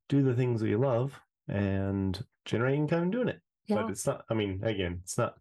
do 0.08 0.22
the 0.22 0.34
things 0.34 0.60
that 0.60 0.68
you 0.68 0.78
love 0.78 1.12
and 1.48 2.18
generate 2.46 2.76
income 2.76 3.10
doing 3.10 3.28
it. 3.28 3.40
Yeah. 3.66 3.82
But 3.82 3.90
it's 3.90 4.06
not, 4.06 4.24
I 4.30 4.34
mean, 4.34 4.60
again, 4.64 5.00
it's 5.02 5.18
not 5.18 5.34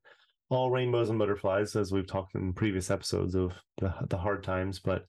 all 0.49 0.71
rainbows 0.71 1.09
and 1.09 1.17
butterflies, 1.17 1.75
as 1.77 1.91
we've 1.91 2.07
talked 2.07 2.35
in 2.35 2.51
previous 2.53 2.91
episodes 2.91 3.33
of 3.33 3.53
the, 3.77 3.93
the 4.09 4.17
hard 4.17 4.43
times, 4.43 4.79
but 4.79 5.05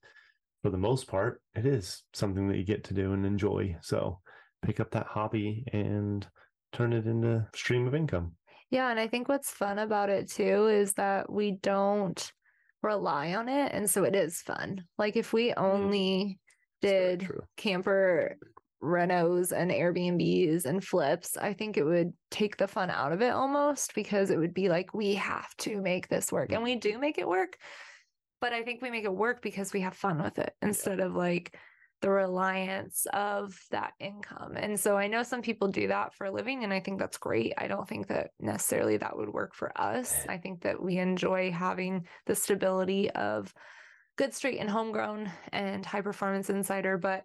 for 0.62 0.70
the 0.70 0.78
most 0.78 1.06
part, 1.06 1.40
it 1.54 1.66
is 1.66 2.02
something 2.12 2.48
that 2.48 2.56
you 2.56 2.64
get 2.64 2.84
to 2.84 2.94
do 2.94 3.12
and 3.12 3.24
enjoy. 3.24 3.76
So 3.82 4.20
pick 4.62 4.80
up 4.80 4.90
that 4.92 5.06
hobby 5.06 5.64
and 5.72 6.26
turn 6.72 6.92
it 6.92 7.06
into 7.06 7.46
stream 7.54 7.86
of 7.86 7.94
income. 7.94 8.32
Yeah, 8.70 8.90
and 8.90 9.00
I 9.00 9.08
think 9.08 9.28
what's 9.28 9.50
fun 9.50 9.78
about 9.78 10.10
it 10.10 10.30
too 10.30 10.68
is 10.68 10.92
that 10.94 11.30
we 11.30 11.52
don't 11.52 12.32
rely 12.82 13.34
on 13.34 13.48
it. 13.48 13.72
And 13.72 13.88
so 13.90 14.04
it 14.04 14.14
is 14.14 14.40
fun. 14.40 14.84
Like 14.98 15.16
if 15.16 15.32
we 15.32 15.48
mm-hmm. 15.48 15.64
only 15.64 16.38
It's 16.82 16.92
very 16.92 17.18
did 17.18 17.28
camper 17.56 18.36
renos 18.82 19.52
and 19.52 19.70
Airbnbs 19.70 20.64
and 20.64 20.82
flips, 20.82 21.36
I 21.36 21.52
think 21.52 21.76
it 21.76 21.84
would 21.84 22.12
take 22.30 22.56
the 22.56 22.68
fun 22.68 22.90
out 22.90 23.12
of 23.12 23.20
it 23.20 23.30
almost 23.30 23.94
because 23.94 24.30
it 24.30 24.38
would 24.38 24.54
be 24.54 24.68
like, 24.68 24.94
we 24.94 25.14
have 25.14 25.54
to 25.58 25.80
make 25.80 26.08
this 26.08 26.32
work. 26.32 26.52
And 26.52 26.62
we 26.62 26.76
do 26.76 26.98
make 26.98 27.18
it 27.18 27.28
work. 27.28 27.58
But 28.40 28.52
I 28.52 28.62
think 28.62 28.80
we 28.82 28.90
make 28.90 29.04
it 29.04 29.14
work 29.14 29.42
because 29.42 29.73
we 29.73 29.80
have 29.82 29.97
fun 29.97 30.23
with 30.23 30.38
it 30.38 30.54
instead 30.62 31.00
of 31.00 31.14
like 31.14 31.56
the 32.00 32.11
reliance 32.11 33.06
of 33.12 33.59
that 33.70 33.92
income. 34.00 34.54
And 34.56 34.80
so 34.80 34.97
I 34.97 35.06
know 35.06 35.23
some 35.23 35.42
people 35.42 35.68
do 35.68 35.88
that 35.88 36.14
for 36.14 36.25
a 36.26 36.30
living, 36.30 36.64
and 36.64 36.73
I 36.73 36.80
think 36.80 36.99
that's 36.99 37.18
great. 37.18 37.52
I 37.59 37.68
don't 37.68 37.87
think 37.87 38.06
that 38.09 38.30
necessarily 38.40 38.97
that 38.97 39.16
would 39.16 39.28
work 39.28 39.54
for 39.54 39.78
us. 39.78 40.25
I 40.26 40.38
think 40.38 40.62
that 40.62 40.82
we 40.82 40.97
enjoy 40.97 41.50
having 41.52 42.06
the 42.25 42.35
stability 42.35 43.11
of 43.11 43.52
Good 44.16 44.32
Street 44.32 44.59
and 44.59 44.70
Homegrown 44.70 45.30
and 45.52 45.85
High 45.85 46.00
Performance 46.00 46.49
Insider, 46.49 46.97
but 46.97 47.25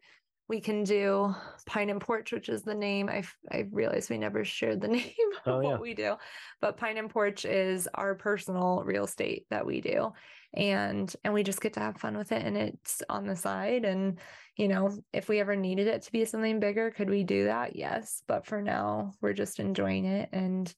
we 0.50 0.60
can 0.60 0.84
do 0.84 1.34
Pine 1.66 1.90
and 1.90 2.00
Porch, 2.02 2.32
which 2.34 2.50
is 2.50 2.62
the 2.64 2.76
name. 2.76 3.08
I 3.10 3.24
I 3.50 3.66
realized 3.72 4.10
we 4.10 4.18
never 4.18 4.44
shared 4.44 4.82
the 4.82 4.88
name 5.00 5.10
of 5.46 5.54
Oh, 5.54 5.60
yeah. 5.62 5.68
what 5.70 5.82
we 5.82 5.94
do, 5.94 6.16
but 6.60 6.76
Pine 6.76 6.98
and 6.98 7.10
Porch 7.10 7.46
is 7.46 7.88
our 7.94 8.14
personal 8.16 8.84
real 8.86 9.06
estate 9.06 9.46
that 9.50 9.66
we 9.66 9.80
do, 9.80 10.12
and 10.56 11.14
and 11.24 11.34
we 11.34 11.44
just 11.44 11.62
get 11.62 11.74
to 11.74 11.80
have 11.80 11.98
fun 11.98 12.18
with 12.18 12.32
it, 12.32 12.44
and 12.44 12.58
it's 12.58 13.02
on 13.10 13.28
the 13.28 13.36
side. 13.36 13.86
And 13.86 14.20
you 14.58 14.68
know, 14.68 14.98
if 15.14 15.28
we 15.28 15.40
ever 15.40 15.56
needed 15.56 15.88
it 15.88 16.04
to 16.04 16.12
be 16.12 16.26
something 16.26 16.60
bigger, 16.60 16.92
could 16.92 17.10
we 17.10 17.24
do 17.24 17.46
that? 17.46 17.76
Yes, 17.76 18.22
but 18.28 18.46
for 18.46 18.62
now, 18.62 19.14
we're 19.22 19.34
just 19.34 19.60
enjoying 19.60 20.06
it 20.06 20.30
and 20.32 20.74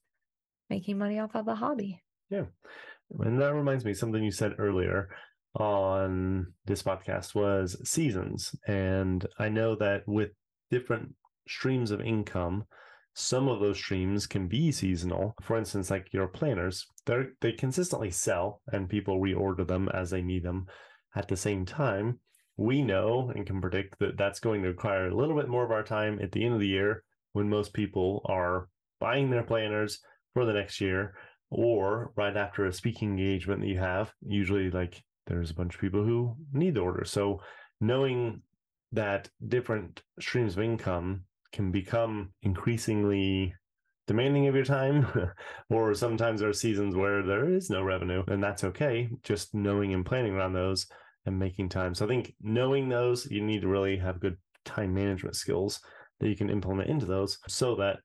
making 0.68 0.98
money 0.98 1.18
off 1.18 1.34
of 1.34 1.46
the 1.46 1.54
hobby. 1.54 2.02
Yeah. 2.30 2.44
And 3.20 3.40
that 3.40 3.54
reminds 3.54 3.84
me, 3.84 3.94
something 3.94 4.22
you 4.22 4.30
said 4.30 4.54
earlier 4.58 5.08
on 5.54 6.52
this 6.66 6.82
podcast 6.82 7.34
was 7.34 7.76
seasons. 7.88 8.54
And 8.66 9.24
I 9.38 9.48
know 9.48 9.76
that 9.76 10.02
with 10.06 10.30
different 10.70 11.14
streams 11.48 11.90
of 11.90 12.00
income, 12.00 12.64
some 13.18 13.48
of 13.48 13.58
those 13.58 13.76
streams 13.76 14.28
can 14.28 14.46
be 14.46 14.70
seasonal. 14.70 15.34
For 15.42 15.58
instance, 15.58 15.90
like 15.90 16.12
your 16.12 16.28
planners, 16.28 16.86
they 17.04 17.24
they 17.40 17.52
consistently 17.52 18.12
sell 18.12 18.62
and 18.72 18.88
people 18.88 19.20
reorder 19.20 19.66
them 19.66 19.88
as 19.92 20.10
they 20.10 20.22
need 20.22 20.44
them. 20.44 20.66
At 21.16 21.26
the 21.26 21.36
same 21.36 21.66
time, 21.66 22.20
we 22.56 22.80
know 22.80 23.32
and 23.34 23.44
can 23.44 23.60
predict 23.60 23.98
that 23.98 24.16
that's 24.16 24.38
going 24.38 24.62
to 24.62 24.68
require 24.68 25.08
a 25.08 25.16
little 25.16 25.34
bit 25.34 25.48
more 25.48 25.64
of 25.64 25.72
our 25.72 25.82
time 25.82 26.20
at 26.22 26.30
the 26.30 26.44
end 26.44 26.54
of 26.54 26.60
the 26.60 26.68
year 26.68 27.02
when 27.32 27.48
most 27.48 27.72
people 27.72 28.22
are 28.26 28.68
buying 29.00 29.30
their 29.30 29.42
planners 29.42 29.98
for 30.32 30.44
the 30.44 30.52
next 30.52 30.80
year 30.80 31.14
or 31.50 32.12
right 32.14 32.36
after 32.36 32.66
a 32.66 32.72
speaking 32.72 33.10
engagement 33.10 33.60
that 33.60 33.68
you 33.68 33.78
have 33.78 34.12
usually 34.20 34.70
like 34.70 35.02
there's 35.26 35.50
a 35.50 35.54
bunch 35.54 35.74
of 35.74 35.80
people 35.80 36.04
who 36.04 36.36
need 36.52 36.74
the 36.74 36.80
order 36.80 37.04
so 37.04 37.40
knowing 37.80 38.42
that 38.92 39.30
different 39.48 40.02
streams 40.20 40.56
of 40.56 40.62
income 40.62 41.24
can 41.52 41.70
become 41.70 42.32
increasingly 42.42 43.54
demanding 44.06 44.46
of 44.46 44.54
your 44.54 44.64
time 44.64 45.06
or 45.70 45.94
sometimes 45.94 46.40
there 46.40 46.48
are 46.48 46.54
seasons 46.54 46.94
where 46.94 47.22
there 47.22 47.52
is 47.52 47.68
no 47.68 47.82
revenue 47.82 48.22
and 48.28 48.42
that's 48.42 48.64
okay 48.64 49.08
just 49.22 49.54
knowing 49.54 49.92
and 49.92 50.06
planning 50.06 50.32
around 50.32 50.52
those 50.52 50.86
and 51.26 51.38
making 51.38 51.68
time 51.68 51.94
so 51.94 52.04
i 52.04 52.08
think 52.08 52.34
knowing 52.40 52.88
those 52.88 53.30
you 53.30 53.42
need 53.42 53.60
to 53.60 53.68
really 53.68 53.98
have 53.98 54.20
good 54.20 54.36
time 54.64 54.94
management 54.94 55.36
skills 55.36 55.80
that 56.20 56.28
you 56.28 56.36
can 56.36 56.50
implement 56.50 56.88
into 56.88 57.06
those 57.06 57.38
so 57.48 57.74
that 57.76 57.98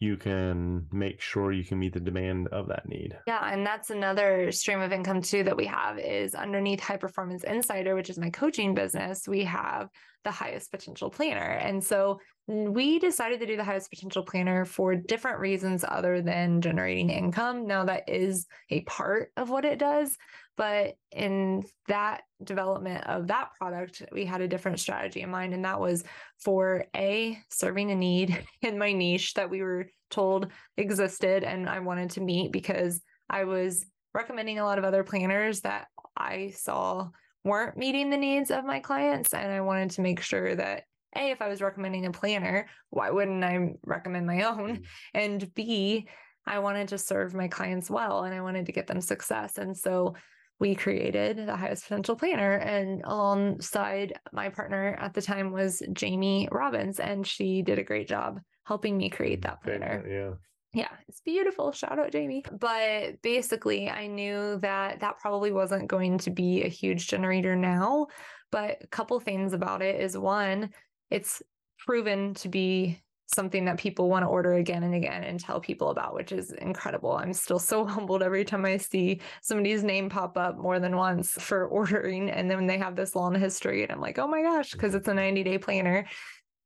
you 0.00 0.16
can 0.16 0.86
make 0.92 1.20
sure 1.20 1.52
you 1.52 1.64
can 1.64 1.78
meet 1.78 1.92
the 1.92 2.00
demand 2.00 2.46
of 2.48 2.68
that 2.68 2.88
need. 2.88 3.18
Yeah, 3.26 3.52
and 3.52 3.66
that's 3.66 3.90
another 3.90 4.52
stream 4.52 4.80
of 4.80 4.92
income 4.92 5.22
too 5.22 5.42
that 5.42 5.56
we 5.56 5.66
have 5.66 5.98
is 5.98 6.34
underneath 6.34 6.78
High 6.80 6.98
Performance 6.98 7.42
Insider, 7.42 7.96
which 7.96 8.08
is 8.08 8.18
my 8.18 8.30
coaching 8.30 8.74
business, 8.74 9.26
we 9.26 9.44
have 9.44 9.88
the 10.24 10.30
highest 10.30 10.70
potential 10.70 11.10
planner. 11.10 11.40
And 11.40 11.82
so 11.82 12.20
we 12.48 12.98
decided 12.98 13.40
to 13.40 13.46
do 13.46 13.56
the 13.56 13.64
highest 13.64 13.90
potential 13.90 14.22
planner 14.22 14.64
for 14.64 14.94
different 14.94 15.38
reasons 15.38 15.84
other 15.86 16.22
than 16.22 16.62
generating 16.62 17.10
income. 17.10 17.66
Now 17.66 17.84
that 17.84 18.08
is 18.08 18.46
a 18.70 18.80
part 18.82 19.32
of 19.36 19.50
what 19.50 19.66
it 19.66 19.78
does, 19.78 20.16
but 20.56 20.94
in 21.12 21.64
that 21.88 22.22
development 22.42 23.06
of 23.06 23.26
that 23.26 23.50
product, 23.58 24.02
we 24.12 24.24
had 24.24 24.40
a 24.40 24.48
different 24.48 24.80
strategy 24.80 25.20
in 25.20 25.30
mind 25.30 25.52
and 25.52 25.66
that 25.66 25.78
was 25.78 26.04
for 26.38 26.86
a 26.96 27.38
serving 27.50 27.90
a 27.90 27.94
need 27.94 28.42
in 28.62 28.78
my 28.78 28.92
niche 28.92 29.34
that 29.34 29.50
we 29.50 29.60
were 29.60 29.86
told 30.10 30.50
existed 30.78 31.44
and 31.44 31.68
I 31.68 31.80
wanted 31.80 32.10
to 32.12 32.22
meet 32.22 32.50
because 32.50 33.02
I 33.28 33.44
was 33.44 33.84
recommending 34.14 34.58
a 34.58 34.64
lot 34.64 34.78
of 34.78 34.84
other 34.84 35.04
planners 35.04 35.60
that 35.60 35.88
I 36.16 36.54
saw 36.56 37.10
weren't 37.44 37.76
meeting 37.76 38.08
the 38.08 38.16
needs 38.16 38.50
of 38.50 38.64
my 38.64 38.80
clients. 38.80 39.34
And 39.34 39.52
I 39.52 39.60
wanted 39.60 39.90
to 39.92 40.00
make 40.00 40.22
sure 40.22 40.54
that 40.56 40.84
A, 41.16 41.30
if 41.30 41.40
I 41.40 41.48
was 41.48 41.62
recommending 41.62 42.06
a 42.06 42.12
planner, 42.12 42.68
why 42.90 43.10
wouldn't 43.10 43.44
I 43.44 43.74
recommend 43.84 44.26
my 44.26 44.42
own? 44.42 44.76
Mm. 44.76 44.84
And 45.14 45.54
B, 45.54 46.08
I 46.46 46.58
wanted 46.58 46.88
to 46.88 46.98
serve 46.98 47.34
my 47.34 47.48
clients 47.48 47.90
well 47.90 48.24
and 48.24 48.34
I 48.34 48.40
wanted 48.40 48.66
to 48.66 48.72
get 48.72 48.86
them 48.86 49.00
success. 49.00 49.58
And 49.58 49.76
so 49.76 50.14
we 50.60 50.74
created 50.74 51.36
the 51.46 51.56
highest 51.56 51.84
potential 51.84 52.16
planner 52.16 52.54
and 52.54 53.02
alongside 53.04 54.14
my 54.32 54.48
partner 54.48 54.96
at 54.98 55.14
the 55.14 55.22
time 55.22 55.52
was 55.52 55.82
Jamie 55.92 56.48
Robbins 56.50 56.98
and 57.00 57.26
she 57.26 57.62
did 57.62 57.78
a 57.78 57.84
great 57.84 58.08
job 58.08 58.40
helping 58.64 58.96
me 58.96 59.08
create 59.08 59.42
that 59.42 59.62
planner. 59.62 60.04
Yeah. 60.08 60.34
Yeah, 60.74 60.90
it's 61.08 61.22
beautiful. 61.22 61.72
Shout 61.72 61.98
out 61.98 62.12
Jamie. 62.12 62.44
But 62.60 63.22
basically, 63.22 63.88
I 63.88 64.06
knew 64.06 64.58
that 64.60 65.00
that 65.00 65.18
probably 65.18 65.50
wasn't 65.50 65.88
going 65.88 66.18
to 66.18 66.30
be 66.30 66.62
a 66.62 66.68
huge 66.68 67.08
generator 67.08 67.56
now. 67.56 68.08
But 68.50 68.78
a 68.82 68.86
couple 68.88 69.18
things 69.18 69.54
about 69.54 69.80
it 69.80 70.00
is 70.00 70.16
one, 70.16 70.70
it's 71.10 71.42
proven 71.86 72.34
to 72.34 72.48
be 72.48 73.00
something 73.26 73.66
that 73.66 73.78
people 73.78 74.08
want 74.08 74.22
to 74.22 74.26
order 74.26 74.54
again 74.54 74.82
and 74.82 74.94
again 74.94 75.22
and 75.22 75.38
tell 75.38 75.60
people 75.60 75.90
about, 75.90 76.14
which 76.14 76.32
is 76.32 76.52
incredible. 76.52 77.12
I'm 77.12 77.34
still 77.34 77.58
so 77.58 77.84
humbled 77.86 78.22
every 78.22 78.44
time 78.44 78.64
I 78.64 78.78
see 78.78 79.20
somebody's 79.42 79.84
name 79.84 80.08
pop 80.08 80.36
up 80.36 80.56
more 80.56 80.80
than 80.80 80.96
once 80.96 81.32
for 81.32 81.66
ordering. 81.68 82.30
And 82.30 82.50
then 82.50 82.66
they 82.66 82.78
have 82.78 82.96
this 82.96 83.14
long 83.14 83.34
history, 83.34 83.82
and 83.82 83.92
I'm 83.92 84.00
like, 84.00 84.18
oh 84.18 84.26
my 84.26 84.42
gosh, 84.42 84.72
because 84.72 84.94
it's 84.94 85.08
a 85.08 85.14
90 85.14 85.42
day 85.42 85.58
planner. 85.58 86.06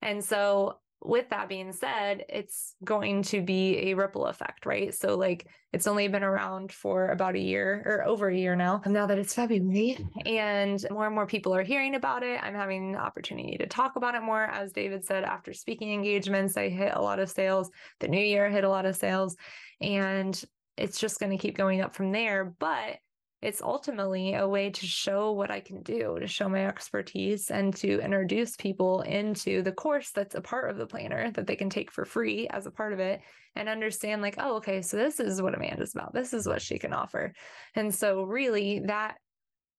And 0.00 0.24
so 0.24 0.78
with 1.04 1.28
that 1.30 1.48
being 1.48 1.72
said, 1.72 2.24
it's 2.28 2.74
going 2.84 3.22
to 3.24 3.42
be 3.42 3.90
a 3.90 3.94
ripple 3.94 4.26
effect, 4.26 4.66
right? 4.66 4.94
So, 4.94 5.16
like, 5.16 5.46
it's 5.72 5.86
only 5.86 6.06
been 6.08 6.22
around 6.22 6.70
for 6.70 7.08
about 7.08 7.34
a 7.34 7.40
year 7.40 7.82
or 7.84 8.06
over 8.06 8.28
a 8.28 8.36
year 8.36 8.54
now, 8.54 8.82
now 8.86 9.06
that 9.06 9.18
it's 9.18 9.34
February, 9.34 9.98
and 10.26 10.84
more 10.90 11.06
and 11.06 11.14
more 11.14 11.26
people 11.26 11.54
are 11.54 11.62
hearing 11.62 11.94
about 11.94 12.22
it. 12.22 12.40
I'm 12.42 12.54
having 12.54 12.92
the 12.92 12.98
opportunity 12.98 13.56
to 13.58 13.66
talk 13.66 13.96
about 13.96 14.14
it 14.14 14.22
more. 14.22 14.44
As 14.44 14.72
David 14.72 15.04
said, 15.04 15.24
after 15.24 15.52
speaking 15.52 15.92
engagements, 15.92 16.56
I 16.56 16.68
hit 16.68 16.92
a 16.94 17.02
lot 17.02 17.18
of 17.18 17.30
sales. 17.30 17.70
The 18.00 18.08
new 18.08 18.20
year 18.22 18.48
hit 18.48 18.64
a 18.64 18.68
lot 18.68 18.86
of 18.86 18.96
sales, 18.96 19.36
and 19.80 20.40
it's 20.76 20.98
just 20.98 21.20
going 21.20 21.30
to 21.30 21.38
keep 21.38 21.56
going 21.56 21.80
up 21.80 21.94
from 21.94 22.12
there. 22.12 22.54
But 22.58 22.98
it's 23.42 23.60
ultimately 23.60 24.34
a 24.34 24.46
way 24.46 24.70
to 24.70 24.86
show 24.86 25.32
what 25.32 25.50
I 25.50 25.60
can 25.60 25.82
do, 25.82 26.16
to 26.20 26.26
show 26.28 26.48
my 26.48 26.66
expertise, 26.66 27.50
and 27.50 27.74
to 27.76 28.00
introduce 28.00 28.56
people 28.56 29.02
into 29.02 29.62
the 29.62 29.72
course 29.72 30.10
that's 30.10 30.36
a 30.36 30.40
part 30.40 30.70
of 30.70 30.78
the 30.78 30.86
planner 30.86 31.30
that 31.32 31.46
they 31.46 31.56
can 31.56 31.68
take 31.68 31.90
for 31.90 32.04
free 32.04 32.46
as 32.48 32.66
a 32.66 32.70
part 32.70 32.92
of 32.92 33.00
it 33.00 33.20
and 33.56 33.68
understand, 33.68 34.22
like, 34.22 34.36
oh, 34.38 34.56
okay, 34.56 34.80
so 34.80 34.96
this 34.96 35.18
is 35.18 35.42
what 35.42 35.54
Amanda's 35.54 35.94
about. 35.94 36.14
This 36.14 36.32
is 36.32 36.46
what 36.46 36.62
she 36.62 36.78
can 36.78 36.92
offer. 36.92 37.32
And 37.74 37.92
so, 37.92 38.22
really, 38.22 38.80
that 38.86 39.16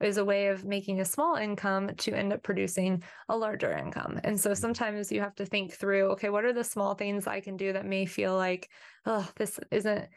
is 0.01 0.17
a 0.17 0.25
way 0.25 0.47
of 0.47 0.65
making 0.65 0.99
a 0.99 1.05
small 1.05 1.35
income 1.35 1.89
to 1.95 2.13
end 2.13 2.33
up 2.33 2.43
producing 2.43 3.03
a 3.29 3.37
larger 3.37 3.71
income. 3.71 4.19
And 4.23 4.39
so 4.39 4.51
mm-hmm. 4.51 4.59
sometimes 4.59 5.11
you 5.11 5.21
have 5.21 5.35
to 5.35 5.45
think 5.45 5.71
through, 5.71 6.11
okay, 6.11 6.29
what 6.29 6.45
are 6.45 6.53
the 6.53 6.63
small 6.63 6.95
things 6.95 7.27
I 7.27 7.39
can 7.39 7.57
do 7.57 7.73
that 7.73 7.85
may 7.85 8.05
feel 8.05 8.35
like, 8.35 8.69
oh, 9.05 9.27
this 9.37 9.59
isn't 9.71 10.09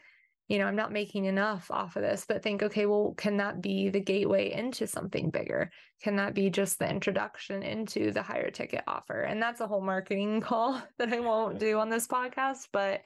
you 0.47 0.59
know, 0.59 0.65
I'm 0.65 0.75
not 0.75 0.93
making 0.93 1.25
enough 1.25 1.69
off 1.69 1.97
of 1.97 2.03
this, 2.03 2.25
but 2.27 2.41
think, 2.41 2.63
okay, 2.63 2.85
well, 2.85 3.13
can 3.17 3.37
that 3.37 3.61
be 3.61 3.89
the 3.89 3.99
gateway 3.99 4.51
into 4.51 4.87
something 4.87 5.29
bigger? 5.29 5.71
Can 6.01 6.15
that 6.17 6.33
be 6.33 6.49
just 6.49 6.79
the 6.79 6.89
introduction 6.89 7.63
into 7.63 8.11
the 8.11 8.21
higher 8.21 8.49
ticket 8.49 8.83
offer? 8.87 9.21
And 9.21 9.41
that's 9.41 9.59
a 9.59 9.67
whole 9.67 9.81
marketing 9.81 10.39
call 10.41 10.81
that 10.99 11.11
I 11.11 11.19
won't 11.19 11.59
do 11.59 11.79
on 11.79 11.89
this 11.89 12.07
podcast. 12.07 12.69
But 12.71 13.01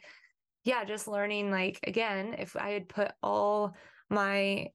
yeah, 0.63 0.83
just 0.83 1.07
learning 1.07 1.49
like, 1.49 1.79
again, 1.87 2.35
if 2.37 2.55
I 2.55 2.69
had 2.71 2.87
put 2.87 3.11
all 3.23 3.75
my 4.09 4.67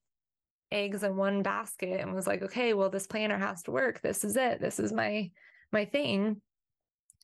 eggs 0.72 1.04
in 1.04 1.16
one 1.16 1.42
basket 1.42 2.00
and 2.00 2.14
was 2.14 2.26
like, 2.26 2.42
okay, 2.42 2.74
well, 2.74 2.90
this 2.90 3.06
planner 3.06 3.38
has 3.38 3.62
to 3.62 3.70
work. 3.70 4.00
This 4.02 4.24
is 4.24 4.36
it. 4.36 4.60
This 4.60 4.80
is 4.80 4.92
my 4.92 5.30
my 5.72 5.84
thing 5.84 6.40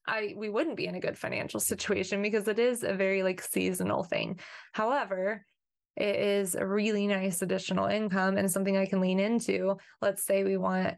I 0.07 0.35
we 0.37 0.49
wouldn't 0.49 0.77
be 0.77 0.87
in 0.87 0.95
a 0.95 1.01
good 1.01 1.19
financial 1.19 1.61
situation 1.73 2.23
because 2.23 2.49
it 2.49 2.59
is 2.59 2.83
a 2.83 2.95
very 2.95 3.23
like 3.23 3.43
seasonal 3.43 4.05
thing. 4.05 4.41
However, 4.73 5.45
it 5.97 6.17
is 6.17 6.55
a 6.55 6.67
really 6.67 7.07
nice 7.07 7.43
additional 7.43 7.87
income 7.87 8.37
and 8.39 8.51
something 8.51 8.77
I 8.77 8.87
can 8.87 9.01
lean 9.01 9.21
into. 9.21 9.77
Let's 10.01 10.25
say 10.25 10.43
we 10.43 10.57
want, 10.57 10.97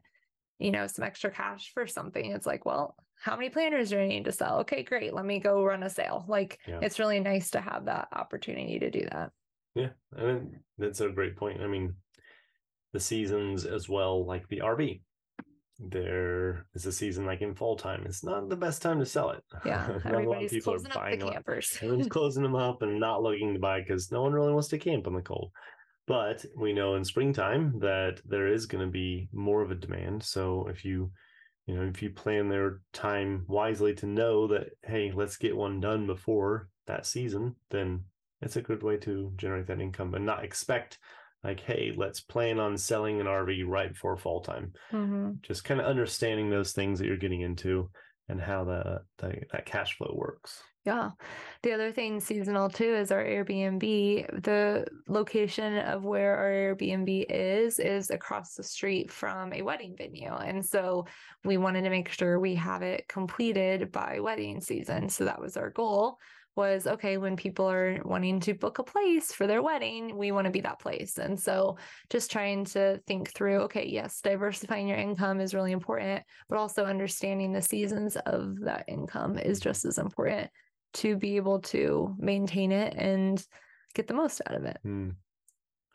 you 0.59 0.71
know, 0.71 0.87
some 0.87 1.05
extra 1.05 1.31
cash 1.31 1.73
for 1.75 1.87
something. 1.87 2.31
It's 2.31 2.47
like, 2.47 2.65
well, 2.65 2.95
how 3.21 3.37
many 3.37 3.51
planners 3.51 3.91
do 3.91 3.99
I 3.99 4.07
need 4.07 4.27
to 4.27 4.33
sell? 4.33 4.61
Okay, 4.61 4.83
great. 4.83 5.13
Let 5.13 5.25
me 5.25 5.41
go 5.41 5.65
run 5.65 5.83
a 5.83 5.91
sale. 5.91 6.25
Like 6.29 6.59
yeah. 6.67 6.79
it's 6.81 6.99
really 6.99 7.21
nice 7.21 7.51
to 7.51 7.61
have 7.61 7.87
that 7.87 8.09
opportunity 8.13 8.79
to 8.79 8.91
do 8.91 9.07
that. 9.11 9.31
Yeah. 9.75 9.91
I 10.17 10.23
mean, 10.23 10.61
that's 10.79 11.01
a 11.01 11.09
great 11.09 11.37
point. 11.37 11.61
I 11.61 11.67
mean, 11.67 11.95
the 12.93 13.01
seasons 13.01 13.65
as 13.65 13.89
well, 13.89 14.25
like 14.25 14.47
the 14.49 14.61
RV 14.61 15.01
there 15.79 16.67
is 16.75 16.87
a 16.87 16.93
season 16.93 17.27
like 17.27 17.41
in 17.41 17.55
fall 17.55 17.77
time. 17.77 18.05
It's 18.07 18.25
not 18.25 18.49
the 18.49 18.57
best 18.57 18.83
time 18.83 19.01
to 19.01 19.07
sell 19.07 19.31
it. 19.31 19.43
Yeah, 19.65 19.99
everybody's 20.05 20.63
closing 20.63 20.93
up 20.93 21.11
the 21.11 21.17
campers. 21.17 21.79
Everyone's 21.83 22.09
closing 22.11 22.43
them 22.43 22.55
up 22.55 22.83
and 22.83 23.01
not 23.01 23.23
looking 23.23 23.55
to 23.55 23.61
buy 23.61 23.81
because 23.81 24.13
no 24.13 24.23
one 24.23 24.33
really 24.33 24.53
wants 24.53 24.69
to 24.69 24.79
camp 24.79 25.07
in 25.07 25.15
the 25.15 25.23
cold. 25.23 25.51
But 26.07 26.45
we 26.57 26.73
know 26.73 26.97
in 26.97 27.05
springtime 27.05 27.79
that 27.81 28.21
there 28.27 28.47
is 28.47 28.67
going 28.67 28.85
to 28.85 28.91
be 28.91 29.29
more 29.33 29.63
of 29.63 29.71
a 29.71 29.75
demand. 29.75 30.23
So 30.23 30.69
if 30.69 30.85
you, 30.85 31.11
you 31.67 31.75
know, 31.75 31.83
if 31.83 32.03
you 32.03 32.11
plan 32.11 32.49
their 32.49 32.81
time 32.93 33.45
wisely 33.49 33.95
to 33.95 34.07
know 34.07 34.47
that, 34.49 34.69
hey, 34.83 35.13
let's 35.15 35.39
get 35.39 35.57
one 35.57 35.81
done 35.81 36.07
before 36.07 36.69
that 36.87 37.07
season, 37.07 37.57
then 37.71 38.05
it's 38.43 38.57
a 38.57 38.63
good 38.63 38.83
way 38.83 38.99
to 38.99 39.33
generate 39.37 39.67
that 39.69 39.81
income 39.81 40.15
and 40.15 40.27
not 40.27 40.45
expect 40.45 40.99
like 41.45 41.61
hey 41.61 41.93
let's 41.95 42.21
plan 42.21 42.59
on 42.59 42.77
selling 42.77 43.21
an 43.21 43.27
rv 43.27 43.65
right 43.67 43.91
before 43.91 44.17
fall 44.17 44.41
time. 44.41 44.73
Mm-hmm. 44.93 45.33
just 45.43 45.65
kind 45.65 45.81
of 45.81 45.87
understanding 45.87 46.51
those 46.51 46.73
things 46.73 46.99
that 46.99 47.07
you're 47.07 47.17
getting 47.17 47.43
into 47.43 47.91
and 48.29 48.41
how 48.41 48.65
the, 48.65 49.03
the, 49.19 49.43
that 49.53 49.67
cash 49.67 49.99
flow 49.99 50.13
works. 50.17 50.63
Yeah. 50.85 51.11
The 51.63 51.73
other 51.73 51.93
thing 51.93 52.21
seasonal 52.21 52.69
too 52.69 52.95
is 52.95 53.11
our 53.11 53.25
airbnb. 53.25 54.43
The 54.43 54.87
location 55.09 55.79
of 55.79 56.05
where 56.05 56.37
our 56.37 56.75
airbnb 56.75 57.27
is 57.31 57.79
is 57.79 58.11
across 58.11 58.55
the 58.55 58.63
street 58.63 59.11
from 59.11 59.53
a 59.55 59.63
wedding 59.63 59.95
venue 59.97 60.35
and 60.35 60.65
so 60.65 61.07
we 61.45 61.57
wanted 61.57 61.83
to 61.83 61.91
make 61.91 62.11
sure 62.11 62.39
we 62.39 62.55
have 62.57 62.83
it 62.83 63.09
completed 63.09 63.93
by 63.93 64.21
wedding 64.21 64.61
season 64.61 65.09
so 65.09 65.25
that 65.25 65.41
was 65.41 65.57
our 65.57 65.71
goal 65.71 66.19
was 66.57 66.87
okay 66.87 67.17
when 67.17 67.37
people 67.37 67.71
are 67.71 68.01
wanting 68.05 68.41
to 68.41 68.55
book 68.55 68.79
a 68.79 68.85
place 68.85 69.33
for 69.33 69.47
their 69.47 69.63
wedding 69.63 70.17
we 70.17 70.33
want 70.33 70.45
to 70.45 70.51
be 70.51 70.61
that 70.61 70.79
place. 70.79 71.19
And 71.19 71.39
so 71.39 71.77
just 72.11 72.31
trying 72.31 72.65
to 72.67 73.01
think 73.07 73.33
through 73.33 73.63
okay 73.63 73.87
yes 73.87 74.21
diversifying 74.21 74.89
your 74.89 74.99
income 74.99 75.41
is 75.41 75.55
really 75.55 75.73
important 75.73 76.23
but 76.49 76.59
also 76.59 76.85
understanding 76.85 77.53
the 77.53 77.63
seasons 77.63 78.17
of 78.17 78.61
that 78.61 78.85
income 78.89 79.39
is 79.39 79.61
just 79.61 79.85
as 79.85 79.99
important 79.99 80.51
to 80.95 81.17
be 81.17 81.37
able 81.37 81.61
to 81.61 82.15
maintain 82.19 82.71
it 82.71 82.95
and 82.97 83.45
get 83.95 84.07
the 84.07 84.15
most 84.15 84.41
out 84.47 84.57
of 84.57 84.65
it. 84.65 84.79
Mm, 84.87 85.15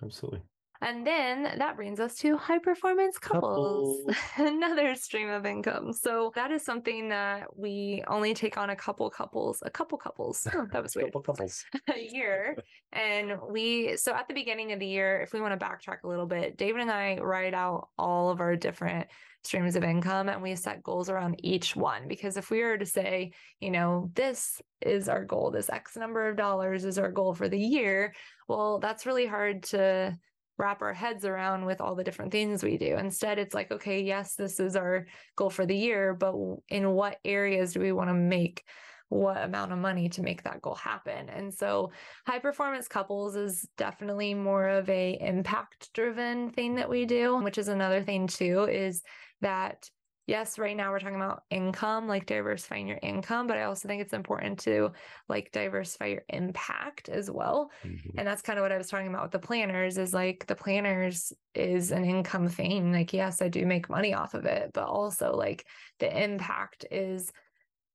absolutely 0.03 0.41
and 0.81 1.05
then 1.05 1.43
that 1.57 1.75
brings 1.75 1.99
us 1.99 2.15
to 2.15 2.37
high 2.37 2.59
performance 2.59 3.17
couples, 3.17 4.01
couples. 4.05 4.17
another 4.37 4.95
stream 4.95 5.29
of 5.29 5.45
income. 5.45 5.91
So 5.91 6.31
that 6.35 6.51
is 6.51 6.63
something 6.63 7.09
that 7.09 7.47
we 7.57 8.03
only 8.07 8.33
take 8.33 8.57
on 8.57 8.69
a 8.69 8.75
couple 8.75 9.09
couples, 9.09 9.61
a 9.65 9.69
couple 9.69 9.97
couples. 9.97 10.47
Oh, 10.53 10.67
that 10.71 10.81
was 10.81 10.95
weird. 10.95 11.07
couple 11.07 11.21
couples 11.21 11.65
a 11.93 11.99
year. 11.99 12.55
and 12.93 13.33
we, 13.49 13.97
so 13.97 14.13
at 14.13 14.27
the 14.29 14.33
beginning 14.33 14.71
of 14.71 14.79
the 14.79 14.87
year, 14.87 15.21
if 15.21 15.33
we 15.33 15.41
want 15.41 15.59
to 15.59 15.65
backtrack 15.65 16.03
a 16.03 16.07
little 16.07 16.27
bit, 16.27 16.57
David 16.57 16.81
and 16.81 16.91
I 16.91 17.17
write 17.17 17.53
out 17.53 17.89
all 17.97 18.29
of 18.29 18.39
our 18.39 18.55
different 18.55 19.07
streams 19.43 19.75
of 19.75 19.83
income 19.83 20.29
and 20.29 20.41
we 20.41 20.55
set 20.55 20.83
goals 20.83 21.09
around 21.09 21.39
each 21.43 21.75
one. 21.75 22.07
Because 22.07 22.37
if 22.37 22.49
we 22.49 22.63
were 22.63 22.77
to 22.77 22.85
say, 22.85 23.31
you 23.59 23.71
know, 23.71 24.09
this 24.15 24.61
is 24.81 25.09
our 25.09 25.25
goal, 25.25 25.51
this 25.51 25.69
X 25.69 25.97
number 25.97 26.29
of 26.29 26.37
dollars 26.37 26.85
is 26.85 26.97
our 26.97 27.11
goal 27.11 27.33
for 27.33 27.49
the 27.49 27.59
year, 27.59 28.13
well, 28.47 28.79
that's 28.79 29.05
really 29.05 29.25
hard 29.25 29.63
to 29.63 30.17
wrap 30.59 30.81
our 30.81 30.93
heads 30.93 31.25
around 31.25 31.65
with 31.65 31.79
all 31.81 31.95
the 31.95 32.03
different 32.03 32.31
things 32.31 32.61
we 32.61 32.77
do. 32.77 32.97
Instead, 32.97 33.39
it's 33.39 33.55
like, 33.55 33.71
okay, 33.71 34.03
yes, 34.03 34.35
this 34.35 34.59
is 34.59 34.75
our 34.75 35.07
goal 35.35 35.49
for 35.49 35.65
the 35.65 35.75
year, 35.75 36.13
but 36.13 36.35
in 36.67 36.91
what 36.91 37.17
areas 37.23 37.73
do 37.73 37.79
we 37.79 37.93
want 37.93 38.09
to 38.09 38.13
make 38.13 38.63
what 39.07 39.41
amount 39.43 39.71
of 39.71 39.79
money 39.79 40.09
to 40.09 40.21
make 40.21 40.43
that 40.43 40.61
goal 40.61 40.75
happen? 40.75 41.29
And 41.29 41.51
so 41.51 41.91
high 42.27 42.39
performance 42.39 42.87
couples 42.87 43.35
is 43.35 43.67
definitely 43.77 44.33
more 44.35 44.67
of 44.67 44.87
a 44.89 45.17
impact 45.19 45.91
driven 45.93 46.51
thing 46.51 46.75
that 46.75 46.89
we 46.89 47.05
do, 47.05 47.41
which 47.41 47.57
is 47.57 47.69
another 47.69 48.03
thing 48.03 48.27
too 48.27 48.67
is 48.69 49.01
that 49.41 49.89
yes, 50.29 50.59
right 50.59 50.77
now 50.77 50.91
we're 50.91 50.99
talking 50.99 51.15
about 51.15 51.43
income, 51.49 52.07
like 52.07 52.27
diversifying 52.27 52.87
your 52.87 52.99
income, 53.01 53.47
but 53.47 53.57
I 53.57 53.63
also 53.63 53.87
think 53.87 53.99
it's 53.99 54.13
important 54.13 54.59
to 54.59 54.91
like 55.27 55.51
diversify 55.51 56.05
your 56.05 56.23
impact 56.29 57.09
as 57.09 57.31
well. 57.31 57.71
Mm-hmm. 57.83 58.19
And 58.19 58.27
that's 58.27 58.43
kind 58.43 58.59
of 58.59 58.63
what 58.63 58.71
I 58.71 58.77
was 58.77 58.87
talking 58.87 59.07
about 59.07 59.23
with 59.23 59.31
the 59.31 59.39
planners 59.39 59.97
is 59.97 60.13
like 60.13 60.45
the 60.45 60.55
planners 60.55 61.33
is 61.55 61.91
an 61.91 62.05
income 62.05 62.47
thing. 62.47 62.93
Like, 62.93 63.11
yes, 63.11 63.41
I 63.41 63.47
do 63.47 63.65
make 63.65 63.89
money 63.89 64.13
off 64.13 64.35
of 64.35 64.45
it, 64.45 64.69
but 64.71 64.83
also 64.83 65.35
like 65.35 65.65
the 65.97 66.23
impact 66.23 66.85
is 66.91 67.31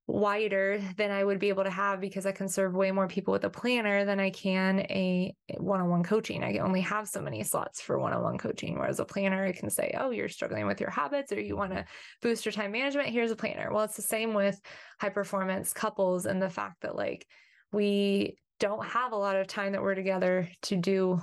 wider 0.07 0.81
than 0.97 1.11
I 1.11 1.25
would 1.25 1.38
be 1.38 1.49
able 1.49 1.64
to 1.64 1.71
have 1.71 1.99
because 2.01 2.27
I 2.27 2.33
can 2.33 2.49
serve 2.49 2.75
way 2.75 2.90
more 2.90 3.09
people 3.09 3.33
with 3.33 3.45
a 3.45 3.51
planner 3.51 4.05
than 4.05 4.21
I 4.21 4.29
can 4.29 4.81
a 4.81 5.35
one-on-one 5.57 6.03
coaching. 6.03 6.45
I 6.45 6.59
only 6.59 6.83
have 6.83 7.09
so 7.09 7.23
many 7.23 7.43
slots 7.43 7.81
for 7.81 7.99
one-on-one 7.99 8.37
coaching. 8.37 8.79
Whereas 8.79 9.01
a 9.01 9.07
planner, 9.07 9.45
I 9.45 9.53
can 9.53 9.71
say, 9.71 9.95
oh, 9.99 10.11
you're 10.11 10.29
struggling 10.29 10.67
with 10.67 10.81
your 10.81 10.90
habits 10.90 11.33
or 11.33 11.40
you 11.40 11.57
want 11.57 11.73
to 11.73 11.87
boost 12.21 12.45
your 12.45 12.53
time 12.53 12.73
management. 12.73 13.09
Here's 13.09 13.31
a 13.31 13.37
planner. 13.37 13.71
Well, 13.73 13.85
it's 13.85 13.97
the 13.97 14.03
same 14.03 14.35
with 14.35 14.61
high 15.01 15.09
performance 15.09 15.73
couples 15.73 16.27
and 16.27 16.40
the 16.40 16.51
fact 16.51 16.83
that 16.83 16.97
like 16.97 17.27
we 17.73 18.37
don't 18.61 18.85
have 18.85 19.12
a 19.12 19.17
lot 19.17 19.37
of 19.37 19.47
time 19.47 19.73
that 19.73 19.83
we're 19.83 19.95
together 19.95 20.49
to 20.62 20.77
do 20.77 21.23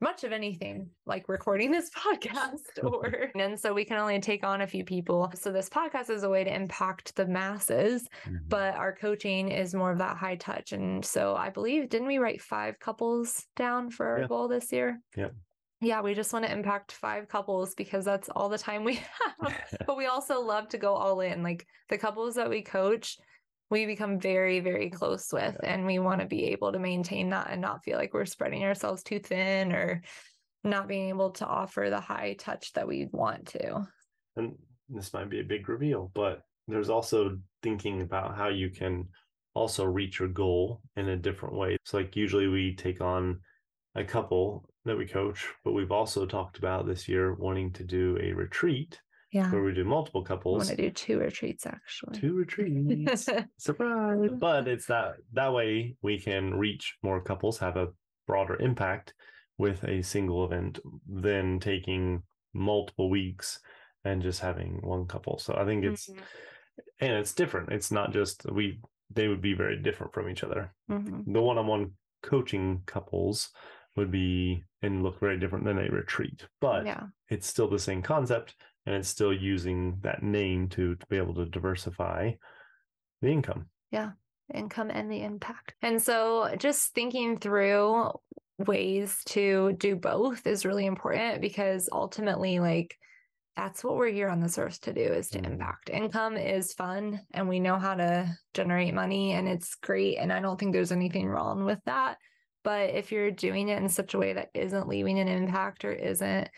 much 0.00 0.22
of 0.24 0.32
anything 0.32 0.88
like 1.06 1.28
recording 1.28 1.70
this 1.70 1.90
podcast 1.96 2.60
or 2.84 3.30
and 3.34 3.58
so 3.58 3.72
we 3.72 3.84
can 3.84 3.96
only 3.98 4.20
take 4.20 4.44
on 4.44 4.60
a 4.60 4.66
few 4.66 4.84
people 4.84 5.30
so 5.34 5.50
this 5.50 5.68
podcast 5.68 6.08
is 6.10 6.22
a 6.22 6.28
way 6.28 6.44
to 6.44 6.54
impact 6.54 7.14
the 7.16 7.26
masses 7.26 8.06
Mhm. 8.26 8.38
but 8.48 8.74
our 8.74 8.94
coaching 8.94 9.48
is 9.50 9.74
more 9.74 9.90
of 9.92 9.98
that 9.98 10.16
high 10.16 10.36
touch 10.36 10.72
and 10.72 11.04
so 11.04 11.34
i 11.34 11.50
believe 11.50 11.88
didn't 11.88 12.06
we 12.06 12.18
write 12.18 12.40
five 12.40 12.78
couples 12.78 13.44
down 13.56 13.90
for 13.90 14.06
our 14.06 14.20
Yeah. 14.20 14.26
goal 14.28 14.48
this 14.48 14.72
year 14.72 15.00
Yep. 15.16 15.34
yeah 15.80 16.00
we 16.00 16.14
just 16.14 16.32
want 16.32 16.44
to 16.44 16.52
impact 16.52 16.92
five 16.92 17.28
couples 17.28 17.74
because 17.74 18.04
that's 18.04 18.28
all 18.28 18.48
the 18.48 18.58
time 18.58 18.84
we 18.84 18.94
have 19.40 19.54
but 19.86 19.96
we 19.96 20.06
also 20.06 20.40
love 20.40 20.68
to 20.68 20.78
go 20.78 20.94
all 20.94 21.20
in 21.20 21.42
like 21.42 21.66
the 21.88 21.98
couples 21.98 22.34
that 22.36 22.50
we 22.50 22.62
coach 22.62 23.16
we 23.70 23.86
become 23.86 24.18
very 24.18 24.60
very 24.60 24.90
close 24.90 25.32
with 25.32 25.56
and 25.62 25.86
we 25.86 25.98
want 25.98 26.20
to 26.20 26.26
be 26.26 26.46
able 26.46 26.72
to 26.72 26.78
maintain 26.78 27.30
that 27.30 27.48
and 27.50 27.60
not 27.60 27.84
feel 27.84 27.98
like 27.98 28.14
we're 28.14 28.24
spreading 28.24 28.64
ourselves 28.64 29.02
too 29.02 29.18
thin 29.18 29.72
or 29.72 30.02
not 30.64 30.88
being 30.88 31.08
able 31.08 31.30
to 31.30 31.46
offer 31.46 31.88
the 31.88 32.00
high 32.00 32.34
touch 32.38 32.72
that 32.72 32.88
we 32.88 33.08
want 33.12 33.46
to 33.46 33.86
and 34.36 34.54
this 34.88 35.12
might 35.12 35.28
be 35.28 35.40
a 35.40 35.44
big 35.44 35.68
reveal, 35.68 36.10
but 36.14 36.42
there's 36.66 36.90
also 36.90 37.38
thinking 37.62 38.00
about 38.00 38.36
how 38.36 38.48
you 38.48 38.70
can 38.70 39.06
also 39.54 39.84
reach 39.84 40.18
your 40.20 40.28
goal 40.28 40.80
in 40.96 41.08
a 41.08 41.16
different 41.16 41.54
way. 41.54 41.76
So, 41.84 41.98
like, 41.98 42.16
usually 42.16 42.48
we 42.48 42.74
take 42.74 43.00
on 43.00 43.40
a 43.94 44.04
couple 44.04 44.68
that 44.84 44.96
we 44.96 45.06
coach, 45.06 45.46
but 45.64 45.72
we've 45.72 45.92
also 45.92 46.24
talked 46.24 46.58
about 46.58 46.86
this 46.86 47.08
year 47.08 47.34
wanting 47.34 47.72
to 47.74 47.84
do 47.84 48.18
a 48.20 48.32
retreat 48.32 48.98
yeah 49.30 49.50
where 49.50 49.62
we 49.62 49.72
do 49.74 49.84
multiple 49.84 50.22
i 50.24 50.28
couples. 50.28 50.66
want 50.66 50.76
to 50.78 50.84
do 50.84 50.90
two 50.90 51.18
retreats 51.18 51.66
actually 51.66 52.18
Two 52.18 52.34
retreats. 52.34 53.28
Surprise. 53.58 54.30
But 54.38 54.68
it's 54.68 54.86
that 54.86 55.16
that 55.32 55.52
way 55.52 55.96
we 56.02 56.18
can 56.18 56.54
reach 56.54 56.96
more 57.02 57.20
couples, 57.20 57.58
have 57.58 57.76
a 57.76 57.88
broader 58.26 58.56
impact 58.60 59.14
with 59.58 59.82
a 59.84 60.02
single 60.02 60.44
event 60.44 60.78
than 61.08 61.58
taking 61.60 62.22
multiple 62.54 63.10
weeks 63.10 63.60
and 64.04 64.22
just 64.22 64.40
having 64.40 64.78
one 64.82 65.06
couple. 65.06 65.38
So 65.38 65.54
I 65.54 65.64
think 65.64 65.84
it's 65.84 66.08
Mhm. 66.08 66.18
and 67.00 67.12
it's 67.12 67.34
different. 67.34 67.72
It's 67.72 67.90
not 67.90 68.12
just 68.12 68.46
we 68.50 68.80
they 69.10 69.26
would 69.28 69.40
be 69.40 69.54
very 69.54 69.76
different 69.82 70.12
from 70.12 70.28
each 70.28 70.44
other. 70.44 70.72
Mhm. 70.90 71.32
The 71.32 71.40
one-on-one 71.42 71.92
coaching 72.22 72.82
couples 72.86 73.50
would 73.96 74.10
be 74.10 74.64
and 74.82 75.02
look 75.02 75.18
very 75.18 75.38
different 75.38 75.64
than 75.64 75.78
a 75.78 75.90
retreat. 75.90 76.46
But 76.60 76.86
yeah 76.86 77.04
it's 77.28 77.46
still 77.46 77.68
the 77.68 77.78
same 77.78 78.00
concept 78.02 78.54
and 78.88 78.96
it's 78.96 79.08
still 79.10 79.34
using 79.34 79.98
that 80.00 80.22
name 80.22 80.66
to, 80.70 80.94
to 80.96 81.06
be 81.08 81.18
able 81.18 81.34
to 81.34 81.44
diversify 81.44 82.32
the 83.20 83.28
income. 83.28 83.68
Yeah, 83.90 84.12
income 84.52 84.90
and 84.90 85.12
the 85.12 85.22
impact. 85.22 85.74
And 85.82 86.00
so 86.00 86.54
just 86.56 86.94
thinking 86.94 87.36
through 87.36 88.12
ways 88.56 89.20
to 89.26 89.74
do 89.74 89.94
both 89.94 90.46
is 90.46 90.64
really 90.64 90.86
important 90.86 91.42
because 91.42 91.90
ultimately 91.92 92.60
like 92.60 92.96
that's 93.56 93.84
what 93.84 93.96
we're 93.96 94.08
here 94.10 94.30
on 94.30 94.40
this 94.40 94.56
earth 94.56 94.80
to 94.80 94.94
do 94.94 95.02
is 95.02 95.28
to 95.30 95.38
Mhm. 95.38 95.50
impact. 95.52 95.90
Income 95.90 96.38
is 96.38 96.72
fun 96.72 97.20
and 97.34 97.46
we 97.46 97.60
know 97.60 97.76
how 97.76 97.94
to 97.94 98.34
generate 98.54 98.94
money 98.94 99.32
and 99.32 99.46
it's 99.46 99.74
great 99.74 100.16
and 100.16 100.32
I 100.32 100.40
don't 100.40 100.58
think 100.58 100.72
there's 100.72 100.92
anything 100.92 101.28
wrong 101.28 101.66
with 101.66 101.80
that. 101.84 102.16
But 102.64 102.94
if 102.94 103.12
you're 103.12 103.30
doing 103.32 103.68
it 103.68 103.82
in 103.82 103.90
such 103.90 104.14
a 104.14 104.18
way 104.18 104.32
that 104.32 104.48
isn't 104.54 104.88
leaving 104.88 105.18
an 105.18 105.28
impact 105.28 105.84
or 105.84 105.92
isn't 105.92 106.48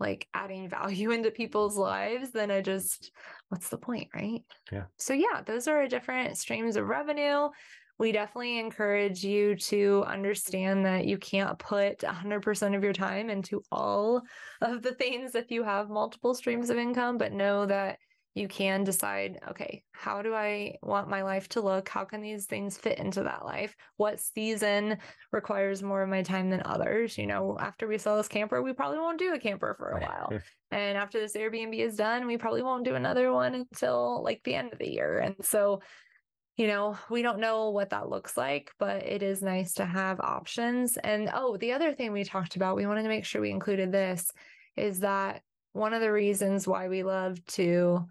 like 0.00 0.26
adding 0.34 0.68
value 0.68 1.10
into 1.12 1.30
people's 1.30 1.76
lives, 1.76 2.30
then 2.30 2.50
I 2.50 2.60
just 2.60 3.12
what's 3.48 3.68
the 3.68 3.78
point, 3.78 4.08
right? 4.14 4.42
Yeah. 4.72 4.84
So 4.96 5.14
yeah, 5.14 5.42
those 5.44 5.68
are 5.68 5.86
different 5.86 6.36
streams 6.38 6.76
of 6.76 6.86
revenue. 6.86 7.48
We 7.96 8.10
definitely 8.10 8.58
encourage 8.58 9.22
you 9.22 9.54
to 9.56 10.04
understand 10.08 10.84
that 10.84 11.06
you 11.06 11.16
can't 11.16 11.56
put 11.60 11.98
100% 11.98 12.76
of 12.76 12.82
your 12.82 12.92
time 12.92 13.30
into 13.30 13.62
all 13.70 14.22
of 14.60 14.82
the 14.82 14.94
things 14.94 15.36
if 15.36 15.52
you 15.52 15.62
have 15.62 15.90
multiple 15.90 16.34
streams 16.34 16.70
of 16.70 16.76
income, 16.76 17.18
but 17.18 17.32
know 17.32 17.66
that 17.66 17.98
you 18.34 18.48
can 18.48 18.82
decide, 18.82 19.38
okay, 19.50 19.84
how 19.92 20.20
do 20.20 20.34
I 20.34 20.74
want 20.82 21.08
my 21.08 21.22
life 21.22 21.48
to 21.50 21.60
look? 21.60 21.88
How 21.88 22.04
can 22.04 22.20
these 22.20 22.46
things 22.46 22.76
fit 22.76 22.98
into 22.98 23.22
that 23.22 23.44
life? 23.44 23.76
What 23.96 24.18
season 24.18 24.98
requires 25.30 25.84
more 25.84 26.02
of 26.02 26.08
my 26.08 26.22
time 26.22 26.50
than 26.50 26.62
others? 26.64 27.16
You 27.16 27.28
know, 27.28 27.56
after 27.60 27.86
we 27.86 27.96
sell 27.96 28.16
this 28.16 28.26
camper, 28.26 28.60
we 28.60 28.72
probably 28.72 28.98
won't 28.98 29.20
do 29.20 29.34
a 29.34 29.38
camper 29.38 29.74
for 29.78 29.90
a 29.90 30.00
while. 30.00 30.32
And 30.70 30.98
after 30.98 31.20
this 31.20 31.36
Airbnb 31.36 31.78
is 31.78 31.94
done, 31.94 32.26
we 32.26 32.36
probably 32.36 32.62
won't 32.62 32.84
do 32.84 32.96
another 32.96 33.32
one 33.32 33.54
until 33.54 34.24
like 34.24 34.40
the 34.42 34.56
end 34.56 34.72
of 34.72 34.80
the 34.80 34.90
year. 34.90 35.20
And 35.20 35.36
so, 35.40 35.82
you 36.56 36.66
know, 36.66 36.98
we 37.08 37.22
don't 37.22 37.38
know 37.38 37.70
what 37.70 37.90
that 37.90 38.08
looks 38.08 38.36
like, 38.36 38.72
but 38.80 39.04
it 39.04 39.22
is 39.22 39.40
nice 39.40 39.74
to 39.74 39.84
have 39.84 40.18
options. 40.18 40.96
And 40.96 41.30
oh, 41.32 41.56
the 41.58 41.74
other 41.74 41.92
thing 41.92 42.10
we 42.10 42.24
talked 42.24 42.56
about, 42.56 42.74
we 42.74 42.86
wanted 42.86 43.04
to 43.04 43.08
make 43.08 43.24
sure 43.24 43.40
we 43.40 43.50
included 43.50 43.92
this 43.92 44.32
is 44.76 44.98
that 45.00 45.42
one 45.74 45.92
of 45.94 46.00
the 46.00 46.10
reasons 46.10 46.66
why 46.66 46.88
we 46.88 47.04
love 47.04 47.44
to 47.46 48.08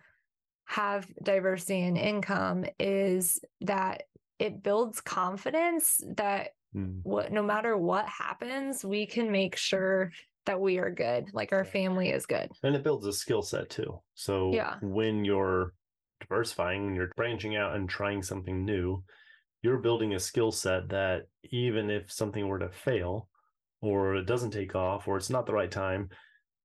have 0.65 1.07
diversity 1.21 1.79
in 1.81 1.97
income 1.97 2.65
is 2.79 3.39
that 3.61 4.03
it 4.39 4.63
builds 4.63 5.01
confidence 5.01 6.01
that 6.15 6.51
Mm. 6.75 7.01
what 7.03 7.31
no 7.31 7.43
matter 7.43 7.77
what 7.77 8.07
happens, 8.07 8.83
we 8.83 9.05
can 9.05 9.31
make 9.31 9.55
sure 9.55 10.11
that 10.47 10.59
we 10.59 10.79
are 10.79 10.89
good, 10.89 11.29
like 11.31 11.53
our 11.53 11.63
family 11.63 12.09
is 12.09 12.25
good. 12.25 12.49
And 12.63 12.75
it 12.75 12.83
builds 12.83 13.05
a 13.05 13.13
skill 13.13 13.43
set 13.43 13.69
too. 13.69 14.01
So 14.15 14.51
Yeah. 14.51 14.79
when 14.81 15.23
you're 15.23 15.73
diversifying, 16.19 16.85
when 16.85 16.95
you're 16.95 17.11
branching 17.15 17.55
out 17.55 17.75
and 17.75 17.87
trying 17.87 18.23
something 18.23 18.65
new, 18.65 19.03
you're 19.61 19.77
building 19.77 20.15
a 20.15 20.19
skill 20.19 20.51
set 20.51 20.89
that 20.89 21.27
even 21.43 21.91
if 21.91 22.11
something 22.11 22.47
were 22.47 22.59
to 22.59 22.71
fail 22.71 23.29
or 23.81 24.15
it 24.15 24.25
doesn't 24.25 24.51
take 24.51 24.75
off 24.75 25.07
or 25.07 25.15
it's 25.15 25.29
not 25.29 25.45
the 25.45 25.53
right 25.53 25.71
time, 25.71 26.09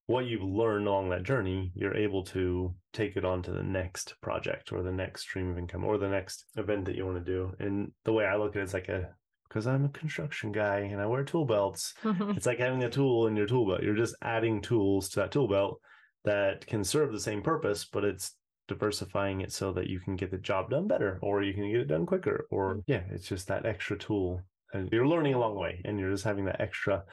what 0.08 0.24
you've 0.24 0.42
learned 0.42 0.88
along 0.88 1.10
that 1.10 1.22
journey, 1.22 1.70
you're 1.74 1.94
able 1.94 2.24
to 2.24 2.74
take 2.94 3.16
it 3.16 3.26
on 3.26 3.42
to 3.42 3.50
the 3.52 3.62
next 3.62 4.14
project 4.22 4.72
or 4.72 4.82
the 4.82 4.90
next 4.90 5.20
stream 5.20 5.50
of 5.50 5.58
income 5.58 5.84
or 5.84 5.98
the 5.98 6.08
next 6.08 6.46
event 6.56 6.86
that 6.86 6.96
you 6.96 7.04
want 7.04 7.22
to 7.22 7.32
do. 7.32 7.52
And 7.60 7.92
the 8.06 8.14
way 8.14 8.24
I 8.24 8.36
look 8.36 8.56
at 8.56 8.62
it 8.62 8.64
is 8.64 8.72
like 8.72 8.88
a 8.88 9.10
because 9.48 9.66
I'm 9.66 9.84
a 9.84 9.90
construction 9.90 10.50
guy 10.50 10.78
and 10.78 11.00
I 11.00 11.06
wear 11.06 11.24
tool 11.24 11.44
belts. 11.44 11.92
It's 12.04 12.46
like 12.46 12.58
having 12.58 12.84
a 12.84 12.90
tool 12.90 13.26
in 13.26 13.36
your 13.36 13.46
tool 13.46 13.66
belt. 13.66 13.82
You're 13.82 13.94
just 13.94 14.16
adding 14.22 14.62
tools 14.62 15.10
to 15.10 15.20
that 15.20 15.30
tool 15.30 15.46
belt 15.46 15.78
that 16.24 16.66
can 16.66 16.84
serve 16.84 17.12
the 17.12 17.20
same 17.20 17.42
purpose, 17.42 17.84
but 17.84 18.04
it's 18.04 18.34
diversifying 18.66 19.42
it 19.42 19.52
so 19.52 19.72
that 19.72 19.88
you 19.88 20.00
can 20.00 20.16
get 20.16 20.30
the 20.30 20.38
job 20.38 20.70
done 20.70 20.88
better 20.88 21.18
or 21.20 21.42
you 21.42 21.52
can 21.52 21.70
get 21.70 21.80
it 21.80 21.88
done 21.88 22.06
quicker. 22.06 22.46
Or 22.50 22.76
mm. 22.76 22.82
yeah, 22.86 23.02
it's 23.10 23.28
just 23.28 23.48
that 23.48 23.66
extra 23.66 23.98
tool. 23.98 24.40
And 24.72 24.88
you're 24.90 25.06
learning 25.06 25.34
along 25.34 25.54
the 25.54 25.60
way 25.60 25.82
and 25.84 25.98
you're 25.98 26.12
just 26.12 26.24
having 26.24 26.46
that 26.46 26.62
extra 26.62 27.04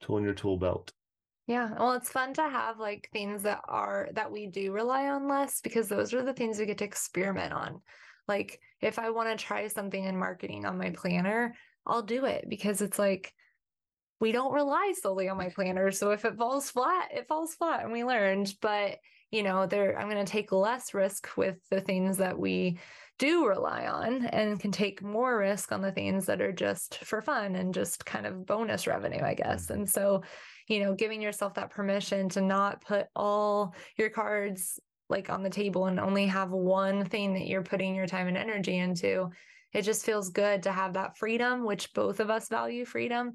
tool 0.00 0.18
in 0.18 0.24
your 0.24 0.34
tool 0.34 0.56
belt. 0.56 0.92
Yeah, 1.46 1.74
well, 1.78 1.92
it's 1.92 2.10
fun 2.10 2.32
to 2.34 2.42
have 2.42 2.78
like 2.78 3.10
things 3.12 3.42
that 3.42 3.60
are 3.68 4.08
that 4.14 4.32
we 4.32 4.46
do 4.46 4.72
rely 4.72 5.08
on 5.08 5.28
less 5.28 5.60
because 5.60 5.88
those 5.88 6.14
are 6.14 6.22
the 6.22 6.32
things 6.32 6.58
we 6.58 6.64
get 6.66 6.78
to 6.78 6.84
experiment 6.84 7.52
on. 7.52 7.82
Like 8.26 8.60
if 8.80 8.98
I 8.98 9.10
want 9.10 9.38
to 9.38 9.44
try 9.44 9.68
something 9.68 10.02
in 10.02 10.16
marketing 10.16 10.64
on 10.64 10.78
my 10.78 10.90
planner, 10.90 11.54
I'll 11.86 12.02
do 12.02 12.24
it 12.24 12.46
because 12.48 12.80
it's 12.80 12.98
like 12.98 13.34
we 14.20 14.32
don't 14.32 14.54
rely 14.54 14.94
solely 14.98 15.28
on 15.28 15.36
my 15.36 15.50
planner. 15.50 15.90
So 15.90 16.12
if 16.12 16.24
it 16.24 16.36
falls 16.36 16.70
flat, 16.70 17.10
it 17.12 17.28
falls 17.28 17.54
flat 17.54 17.82
and 17.82 17.92
we 17.92 18.04
learned. 18.04 18.54
But 18.62 18.96
you 19.30 19.42
know, 19.42 19.66
there 19.66 19.98
I'm 19.98 20.08
going 20.08 20.24
to 20.24 20.30
take 20.30 20.50
less 20.50 20.94
risk 20.94 21.36
with 21.36 21.58
the 21.70 21.80
things 21.82 22.18
that 22.18 22.38
we 22.38 22.78
do 23.18 23.46
rely 23.46 23.86
on 23.86 24.26
and 24.26 24.58
can 24.58 24.72
take 24.72 25.02
more 25.02 25.38
risk 25.38 25.72
on 25.72 25.82
the 25.82 25.92
things 25.92 26.26
that 26.26 26.40
are 26.40 26.52
just 26.52 26.98
for 27.04 27.22
fun 27.22 27.56
and 27.56 27.72
just 27.72 28.04
kind 28.04 28.26
of 28.26 28.46
bonus 28.46 28.86
revenue, 28.86 29.22
I 29.22 29.34
guess. 29.34 29.64
Mm-hmm. 29.64 29.74
And 29.74 29.90
so 29.90 30.22
you 30.68 30.80
know, 30.80 30.94
giving 30.94 31.20
yourself 31.20 31.54
that 31.54 31.70
permission 31.70 32.28
to 32.30 32.40
not 32.40 32.80
put 32.80 33.06
all 33.14 33.74
your 33.96 34.10
cards 34.10 34.80
like 35.08 35.28
on 35.28 35.42
the 35.42 35.50
table 35.50 35.86
and 35.86 36.00
only 36.00 36.26
have 36.26 36.50
one 36.50 37.04
thing 37.04 37.34
that 37.34 37.46
you're 37.46 37.62
putting 37.62 37.94
your 37.94 38.06
time 38.06 38.26
and 38.28 38.36
energy 38.36 38.78
into. 38.78 39.28
It 39.72 39.82
just 39.82 40.06
feels 40.06 40.30
good 40.30 40.62
to 40.62 40.72
have 40.72 40.94
that 40.94 41.18
freedom, 41.18 41.64
which 41.64 41.92
both 41.92 42.20
of 42.20 42.30
us 42.30 42.48
value 42.48 42.84
freedom. 42.84 43.32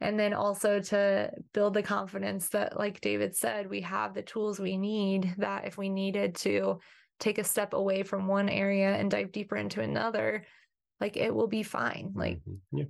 And 0.00 0.18
then 0.18 0.34
also 0.34 0.80
to 0.80 1.30
build 1.54 1.74
the 1.74 1.82
confidence 1.82 2.48
that, 2.48 2.76
like 2.76 3.00
David 3.00 3.36
said, 3.36 3.70
we 3.70 3.82
have 3.82 4.14
the 4.14 4.22
tools 4.22 4.58
we 4.58 4.76
need 4.76 5.32
that 5.38 5.64
if 5.66 5.78
we 5.78 5.88
needed 5.88 6.34
to 6.36 6.80
take 7.22 7.38
a 7.38 7.44
step 7.44 7.72
away 7.72 8.02
from 8.02 8.26
one 8.26 8.48
area 8.48 8.92
and 8.94 9.10
dive 9.10 9.30
deeper 9.32 9.56
into 9.56 9.80
another, 9.80 10.44
like 11.00 11.16
it 11.16 11.32
will 11.34 11.46
be 11.46 11.62
fine. 11.62 12.12
Like, 12.14 12.40
Mhm. 12.44 12.58
yeah. 12.72 12.84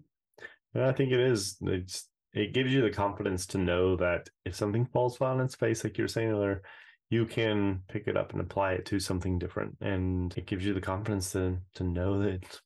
And 0.75 0.85
I 0.85 0.93
think 0.93 1.13
it 1.13 1.21
is. 1.21 1.59
It's 1.63 2.09
it 2.33 2.55
gives 2.55 2.73
you 2.73 2.81
the 2.81 2.91
confidence 2.91 3.47
to 3.49 3.59
know 3.59 3.95
that 3.97 4.31
if 4.47 4.55
something 4.55 4.87
falls 4.87 5.19
flat 5.19 5.33
on 5.33 5.41
its 5.43 5.55
face, 5.55 5.85
like 5.85 5.99
you're 5.99 6.09
saying 6.09 6.31
earlier, 6.31 6.63
you 7.11 7.27
can 7.27 7.83
pick 7.89 8.09
it 8.09 8.17
up 8.17 8.33
and 8.33 8.41
apply 8.41 8.73
it 8.73 8.87
to 8.87 8.99
something 8.99 9.39
different. 9.39 9.77
And 9.83 10.35
it 10.39 10.47
gives 10.47 10.65
you 10.65 10.73
the 10.73 10.81
confidence 10.81 11.33
to 11.33 11.59
to 11.75 11.85
know 11.85 12.19
that 12.23 12.61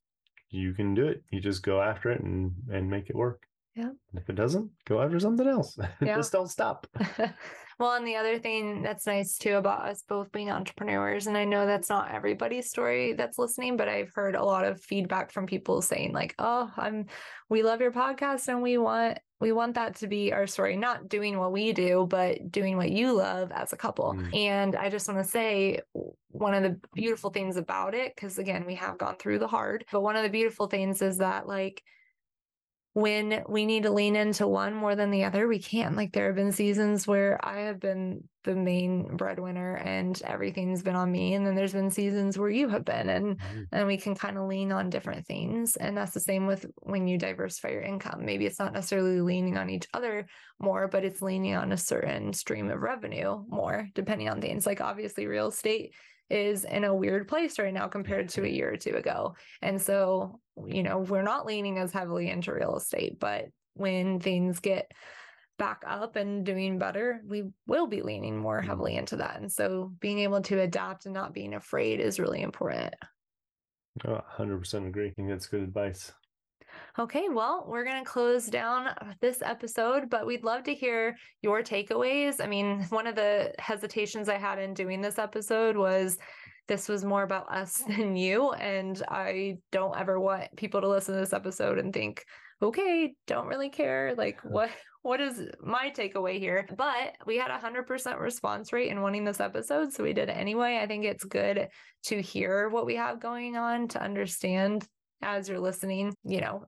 you 0.51 0.73
can 0.73 0.95
do 0.95 1.09
it. 1.09 1.25
You 1.33 1.41
just 1.41 1.65
go 1.65 1.83
after 1.83 2.13
it 2.13 2.21
and 2.23 2.53
and 2.71 2.89
make 2.89 3.11
it 3.11 3.17
work. 3.17 3.43
Yeah. 3.75 3.91
And 4.13 4.21
if 4.23 4.31
it 4.31 4.37
doesn't, 4.37 4.71
go 4.85 5.03
after 5.03 5.19
something 5.19 5.49
else. 5.49 5.77
Yeah. 6.01 6.15
just 6.17 6.31
don't 6.33 6.49
stop. 6.49 6.87
well, 7.79 7.93
and 7.93 8.07
the 8.07 8.17
other 8.17 8.39
thing 8.39 8.83
that's 8.83 9.07
nice 9.07 9.37
too 9.39 9.57
about 9.57 9.89
us 9.89 10.03
both 10.09 10.33
being 10.33 10.51
entrepreneurs, 10.51 11.27
and 11.27 11.37
I 11.37 11.45
know 11.45 11.67
that's 11.67 11.89
not 11.89 12.13
everybody's 12.13 12.71
story 12.71 13.13
that's 13.13 13.39
listening, 13.39 13.77
but 13.77 13.89
I've 13.89 14.13
heard 14.15 14.35
a 14.35 14.45
lot 14.45 14.65
of 14.65 14.81
feedback 14.81 15.31
from 15.33 15.47
people 15.47 15.83
saying, 15.83 16.13
like, 16.13 16.35
oh, 16.39 16.71
I'm 16.77 17.07
we 17.49 17.63
love 17.63 17.81
your 17.81 17.93
podcast 17.93 18.49
and 18.49 18.63
we 18.63 18.79
want 18.79 19.19
we 19.39 19.53
want 19.53 19.75
that 19.75 19.97
to 19.97 20.07
be 20.07 20.33
our 20.33 20.47
story, 20.47 20.77
not 20.77 21.09
doing 21.09 21.39
what 21.39 21.53
we 21.53 21.73
do, 21.73 22.07
but 22.09 22.51
doing 22.51 22.77
what 22.77 22.91
you 22.91 23.13
love 23.13 23.53
as 23.53 23.73
a 23.73 23.77
couple. 23.77 24.15
Mm. 24.15 24.35
And 24.35 24.77
I 24.77 24.89
just 24.89 25.07
want 25.09 25.23
to 25.23 25.31
say 25.31 25.81
one 26.29 26.55
of 26.55 26.63
the 26.63 26.81
beautiful 26.95 27.31
things 27.31 27.57
about 27.57 27.95
it, 27.95 28.15
because 28.15 28.39
again, 28.39 28.65
we 28.65 28.75
have 28.77 28.97
gone 28.97 29.17
through 29.19 29.41
the 29.41 29.47
hard, 29.47 29.85
but 29.93 30.03
one 30.03 30.17
of 30.17 30.23
the 30.23 30.31
beautiful 30.31 30.69
things 30.69 31.03
is 31.03 31.19
that, 31.19 31.47
like, 31.47 31.83
when 32.97 33.45
we 33.47 33.67
need 33.67 33.83
to 33.83 33.93
lean 33.93 34.17
into 34.17 34.47
one 34.49 34.73
more 34.73 34.97
than 34.97 35.11
the 35.11 35.25
other, 35.25 35.47
we 35.47 35.59
can. 35.59 35.97
Like 35.97 36.13
there 36.13 36.29
have 36.29 36.35
been 36.35 36.51
seasons 36.51 37.07
where 37.07 37.39
I 37.47 37.61
have 37.65 37.79
been 37.79 38.27
the 38.45 38.55
main 38.55 39.19
breadwinner 39.19 39.77
and 39.77 40.19
everything's 40.23 40.83
been 40.83 40.97
on 40.97 41.13
me. 41.13 41.35
And 41.35 41.47
then 41.47 41.55
there's 41.55 41.75
been 41.75 41.91
seasons 41.91 42.39
where 42.39 42.49
you 42.49 42.71
have 42.71 42.87
been 42.87 43.11
and 43.11 43.39
Mhm. 43.39 43.67
and 43.71 43.87
we 43.87 43.99
can 43.99 44.15
kind 44.15 44.39
of 44.39 44.49
lean 44.49 44.73
on 44.73 44.89
different 44.89 45.27
things. 45.27 45.77
And 45.77 45.95
that's 45.95 46.15
the 46.15 46.21
same 46.21 46.47
with 46.47 46.65
when 46.85 47.07
you 47.07 47.19
diversify 47.19 47.69
your 47.69 47.83
income. 47.83 48.25
Maybe 48.25 48.47
it's 48.47 48.59
not 48.59 48.73
necessarily 48.73 49.21
leaning 49.21 49.59
on 49.59 49.69
each 49.69 49.87
other 49.93 50.27
more, 50.59 50.89
but 50.89 51.05
it's 51.05 51.21
leaning 51.21 51.55
on 51.55 51.73
a 51.73 51.77
certain 51.77 52.33
stream 52.33 52.71
of 52.71 52.81
revenue 52.81 53.45
more, 53.47 53.89
depending 53.95 54.31
on 54.31 54.41
things. 54.41 54.65
Like 54.65 54.81
obviously 54.81 55.27
real 55.27 55.49
estate 55.49 55.93
is 56.31 56.65
in 56.65 56.85
a 56.85 56.95
weird 56.95 57.29
place 57.29 57.59
right 57.59 57.73
now 57.73 57.87
compared 57.89 58.29
to 58.31 58.45
a 58.45 58.49
year 58.49 58.73
or 58.73 58.77
two 58.77 58.97
ago. 58.97 59.35
And 59.63 59.81
so, 59.81 60.41
you 60.67 60.83
know, 60.83 60.99
we're 60.99 61.23
not 61.23 61.47
leaning 61.47 61.79
as 61.79 61.93
heavily 61.93 62.31
into 62.31 62.53
real 62.53 62.77
estate, 62.77 63.19
but 63.21 63.47
when 63.75 64.21
things 64.21 64.59
get 64.59 64.91
back 65.59 65.83
up 65.87 66.17
and 66.17 66.45
doing 66.45 66.79
better, 66.79 67.21
we 67.27 67.45
will 67.67 67.87
be 67.87 68.03
leaning 68.03 68.37
more 68.37 68.59
mm-hmm. 68.59 68.69
heavily 68.69 68.97
into 68.97 69.17
that. 69.17 69.41
And 69.41 69.51
so 69.51 69.93
being 70.01 70.19
able 70.21 70.41
to 70.43 70.61
adapt 70.61 71.07
and 71.07 71.15
not 71.15 71.35
being 71.35 71.55
afraid 71.55 72.01
is 72.01 72.21
really 72.21 72.43
important. 72.43 72.95
Oh, 74.07 74.21
100% 74.39 74.87
agree. 74.87 75.09
I 75.09 75.13
think 75.13 75.29
that's 75.29 75.47
good 75.47 75.63
advice. 75.63 76.13
Okay, 76.99 77.29
well, 77.29 77.67
we're 77.69 77.85
going 77.85 78.03
to 78.03 78.11
close 78.11 78.47
down 78.47 78.87
uh, 78.87 79.13
this 79.21 79.43
episode, 79.43 80.09
but 80.09 80.27
we'd 80.27 80.45
love 80.45 80.63
to 80.65 80.75
hear 80.75 81.15
your 81.43 81.63
takeaways. 81.63 82.43
I 82.43 82.47
mean, 82.47 82.85
one 82.89 83.07
of 83.07 83.15
the 83.15 83.53
hesitations 83.59 84.31
I 84.31 84.39
had 84.39 84.59
in 84.59 84.73
doing 84.73 85.03
this 85.03 85.19
episode 85.19 85.77
was 85.77 86.17
this 86.69 86.89
was 86.89 87.05
more 87.05 87.23
about 87.23 87.53
us 87.53 87.83
than 87.89 88.17
you. 88.17 88.53
And 88.53 89.03
I 89.09 89.59
don't 89.73 89.99
ever 89.99 90.19
want 90.19 90.57
people 90.57 90.81
to 90.81 90.89
listen 90.89 91.15
to 91.15 91.21
this 91.21 91.35
episode 91.35 91.79
and 91.79 91.93
think, 91.93 92.25
okay, 92.63 93.15
don't 93.27 93.47
really 93.47 93.71
care. 93.71 94.15
Like, 94.17 94.41
what? 94.43 94.71
What 95.03 95.21
is 95.21 95.41
my 95.63 95.93
takeaway 95.97 96.41
here? 96.41 96.69
But 96.77 97.15
we 97.27 97.37
had 97.37 97.53
a 97.53 97.59
hundred 97.59 97.87
percent 97.87 98.19
response 98.19 98.73
rate 98.73 98.91
in 98.91 99.03
wanting 99.03 99.23
this 99.23 99.39
episode, 99.39 99.93
so 99.93 100.03
we 100.03 100.13
did 100.13 100.29
it 100.29 100.37
anyway. 100.37 100.81
I 100.83 100.89
think 100.89 101.05
it's 101.05 101.23
good 101.23 101.69
to 102.07 102.21
hear 102.21 102.69
what 102.71 102.87
we 102.87 102.97
have 102.97 103.21
going 103.21 103.57
on 103.57 103.87
to 103.87 104.03
understand 104.03 104.85
as 105.23 105.49
you're 105.49 105.61
listening, 105.61 106.13
you 106.25 106.41
know, 106.41 106.65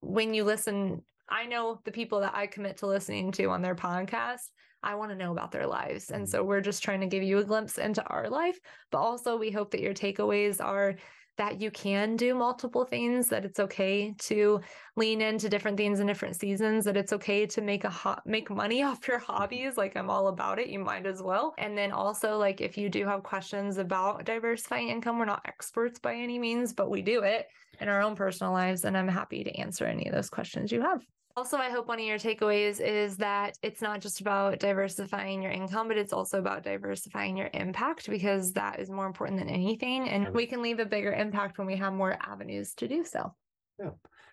when 0.00 0.34
you 0.34 0.44
listen, 0.44 1.02
I 1.28 1.46
know 1.46 1.80
the 1.84 1.92
people 1.92 2.20
that 2.20 2.34
I 2.34 2.46
commit 2.46 2.78
to 2.78 2.86
listening 2.86 3.32
to 3.32 3.46
on 3.46 3.62
their 3.62 3.74
podcast, 3.74 4.48
I 4.82 4.94
want 4.94 5.10
to 5.10 5.16
know 5.16 5.32
about 5.32 5.52
their 5.52 5.66
lives. 5.66 6.10
And 6.10 6.24
mm-hmm. 6.24 6.30
so 6.30 6.42
we're 6.42 6.60
just 6.60 6.82
trying 6.82 7.00
to 7.00 7.06
give 7.06 7.22
you 7.22 7.38
a 7.38 7.44
glimpse 7.44 7.78
into 7.78 8.02
our 8.04 8.28
life, 8.28 8.58
but 8.90 8.98
also 8.98 9.36
we 9.36 9.50
hope 9.50 9.70
that 9.72 9.80
your 9.80 9.94
takeaways 9.94 10.64
are 10.64 10.96
that 11.40 11.58
you 11.58 11.70
can 11.70 12.16
do 12.16 12.34
multiple 12.34 12.84
things, 12.84 13.28
that 13.28 13.46
it's 13.46 13.58
okay 13.58 14.14
to 14.18 14.60
lean 14.94 15.22
into 15.22 15.48
different 15.48 15.78
things 15.78 15.98
in 15.98 16.06
different 16.06 16.36
seasons, 16.36 16.84
that 16.84 16.98
it's 16.98 17.14
okay 17.14 17.46
to 17.46 17.62
make 17.62 17.84
a 17.84 17.88
ho- 17.88 18.20
make 18.26 18.50
money 18.50 18.82
off 18.88 19.08
your 19.08 19.20
mm-hmm. 19.20 19.32
hobbies. 19.32 19.78
Like 19.78 19.96
I'm 19.96 20.10
all 20.10 20.28
about 20.28 20.58
it. 20.58 20.68
You 20.68 20.80
might 20.80 21.06
as 21.06 21.22
well. 21.22 21.54
And 21.56 21.78
then 21.78 21.92
also 21.92 22.36
like 22.36 22.60
if 22.60 22.76
you 22.76 22.90
do 22.90 23.06
have 23.06 23.22
questions 23.22 23.78
about 23.78 24.26
diversifying 24.26 24.90
income, 24.90 25.18
we're 25.18 25.24
not 25.24 25.40
experts 25.46 25.98
by 25.98 26.14
any 26.14 26.38
means, 26.38 26.74
but 26.74 26.90
we 26.90 27.00
do 27.00 27.22
it 27.22 27.46
in 27.80 27.88
our 27.88 28.02
own 28.02 28.16
personal 28.16 28.52
lives. 28.52 28.84
And 28.84 28.94
I'm 28.94 29.08
happy 29.08 29.42
to 29.42 29.58
answer 29.58 29.86
any 29.86 30.08
of 30.08 30.14
those 30.14 30.28
questions 30.28 30.70
you 30.70 30.82
have. 30.82 31.02
Also, 31.40 31.56
I 31.56 31.70
hope 31.70 31.88
one 31.88 31.98
of 31.98 32.04
your 32.04 32.18
takeaways 32.18 32.82
is 32.82 33.16
that 33.16 33.56
it's 33.62 33.80
not 33.80 34.02
just 34.02 34.20
about 34.20 34.58
diversifying 34.58 35.40
your 35.42 35.50
income, 35.50 35.88
but 35.88 35.96
it's 35.96 36.12
also 36.12 36.38
about 36.38 36.62
diversifying 36.62 37.34
your 37.34 37.48
impact 37.54 38.10
because 38.10 38.52
that 38.52 38.78
is 38.78 38.90
more 38.90 39.06
important 39.06 39.38
than 39.38 39.48
anything. 39.48 40.10
And 40.10 40.34
we 40.34 40.44
can 40.44 40.60
leave 40.60 40.80
a 40.80 40.84
bigger 40.84 41.14
impact 41.14 41.56
when 41.56 41.66
we 41.66 41.76
have 41.76 41.94
more 41.94 42.18
avenues 42.20 42.74
to 42.74 42.86
do 42.86 43.06
so. 43.06 43.34
Yeah. 43.78 43.92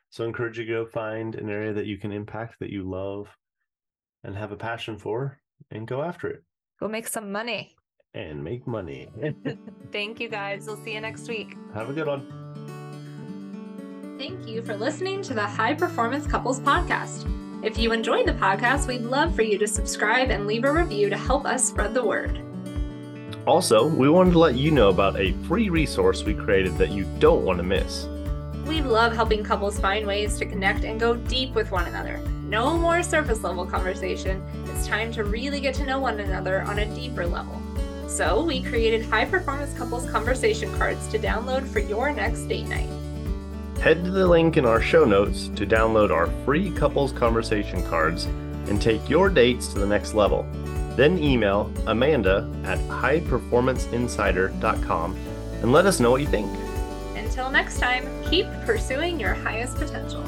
So 0.10 0.26
I 0.26 0.28
encourage 0.28 0.60
you 0.60 0.66
to 0.66 0.70
go 0.70 0.86
find 0.86 1.36
an 1.36 1.50
area 1.50 1.72
that 1.72 1.86
you 1.86 1.98
can 1.98 2.12
impact 2.12 2.56
that 2.60 2.72
you 2.72 2.84
love 2.84 3.30
and 4.26 4.36
have 4.36 4.52
a 4.52 4.58
passion 4.58 4.98
for 4.98 5.40
and 5.72 5.88
go 5.88 6.02
after 6.02 6.28
it 6.28 6.44
Go 6.82 6.90
make 6.90 7.08
some 7.08 7.32
money. 7.32 7.74
and 8.16 8.44
make 8.44 8.68
money. 8.68 9.08
Thank 9.94 10.20
you 10.20 10.28
guys. 10.28 10.66
We'll 10.68 10.76
see 10.84 10.94
you 10.96 11.00
next 11.00 11.30
week. 11.30 11.56
have 11.74 11.90
a 11.90 11.94
good 11.94 12.08
one. 12.08 12.47
Thank 14.18 14.48
you 14.48 14.64
for 14.64 14.76
listening 14.76 15.22
to 15.24 15.36
the 15.36 15.46
High 15.46 15.76
Performance 15.76 16.26
Couples 16.26 16.60
Podcast. 16.60 17.32
If 17.64 17.78
you 17.78 17.92
enjoyed 17.92 18.26
the 18.26 18.34
podcast, 18.34 18.88
we'd 18.88 19.04
love 19.04 19.36
for 19.36 19.44
you 19.44 19.60
to 19.60 19.68
subscribe 19.68 20.32
and 20.32 20.48
leave 20.48 20.64
a 20.64 20.72
review 20.72 21.08
to 21.12 21.16
help 21.16 21.46
us 21.46 21.68
spread 21.68 21.94
the 21.94 22.04
word. 22.04 22.42
Also, 23.46 23.86
we 23.86 24.10
wanted 24.10 24.32
to 24.32 24.40
let 24.40 24.56
you 24.56 24.72
know 24.72 24.90
about 24.90 25.20
a 25.20 25.34
free 25.48 25.70
resource 25.70 26.24
we 26.24 26.34
created 26.34 26.76
that 26.80 26.90
you 26.90 27.06
don't 27.20 27.46
want 27.46 27.58
to 27.58 27.64
miss. 27.64 28.08
We 28.66 28.82
love 28.82 29.14
helping 29.14 29.44
couples 29.44 29.80
find 29.80 30.08
ways 30.08 30.40
to 30.40 30.48
connect 30.48 30.84
and 30.84 31.00
go 31.00 31.16
deep 31.16 31.54
with 31.54 31.72
one 31.72 31.86
another. 31.86 32.18
No 32.42 32.76
more 32.76 33.04
surface 33.04 33.44
level 33.44 33.68
conversation. 33.68 34.42
It's 34.66 34.88
time 34.88 35.12
to 35.12 35.26
really 35.26 35.60
get 35.60 35.76
to 35.76 35.86
know 35.86 36.00
one 36.00 36.20
another 36.20 36.64
on 36.64 36.80
a 36.80 36.96
deeper 36.96 37.28
level. 37.28 37.62
So, 38.08 38.44
we 38.44 38.64
created 38.64 39.06
high 39.06 39.26
performance 39.26 39.78
couples 39.78 40.10
conversation 40.10 40.76
cards 40.76 41.08
to 41.10 41.20
download 41.20 41.68
for 41.68 41.80
your 41.80 42.12
next 42.12 42.48
date 42.48 42.68
night. 42.68 42.90
Head 43.82 44.06
to 44.06 44.12
the 44.12 44.28
link 44.28 44.58
in 44.58 44.66
our 44.66 44.82
show 44.82 45.06
notes 45.06 45.48
to 45.56 45.66
download 45.66 46.12
our 46.12 46.28
free 46.44 46.70
couples 46.72 47.12
conversation 47.12 47.82
cards 47.84 48.26
and 48.68 48.82
take 48.82 49.10
your 49.10 49.30
dates 49.30 49.68
to 49.70 49.80
the 49.80 49.88
next 49.88 50.14
level. 50.14 50.46
Then 50.96 51.18
email 51.20 51.72
Amanda 51.86 52.50
at 52.64 52.80
highperformanceinsider.com 52.80 55.16
and 55.62 55.72
let 55.72 55.86
us 55.86 56.00
know 56.00 56.10
what 56.12 56.22
you 56.22 56.28
think. 56.28 56.50
Until 57.16 57.52
next 57.52 57.80
time, 57.80 58.08
keep 58.30 58.48
pursuing 58.66 59.20
your 59.20 59.36
highest 59.36 59.78
potential. 59.78 60.24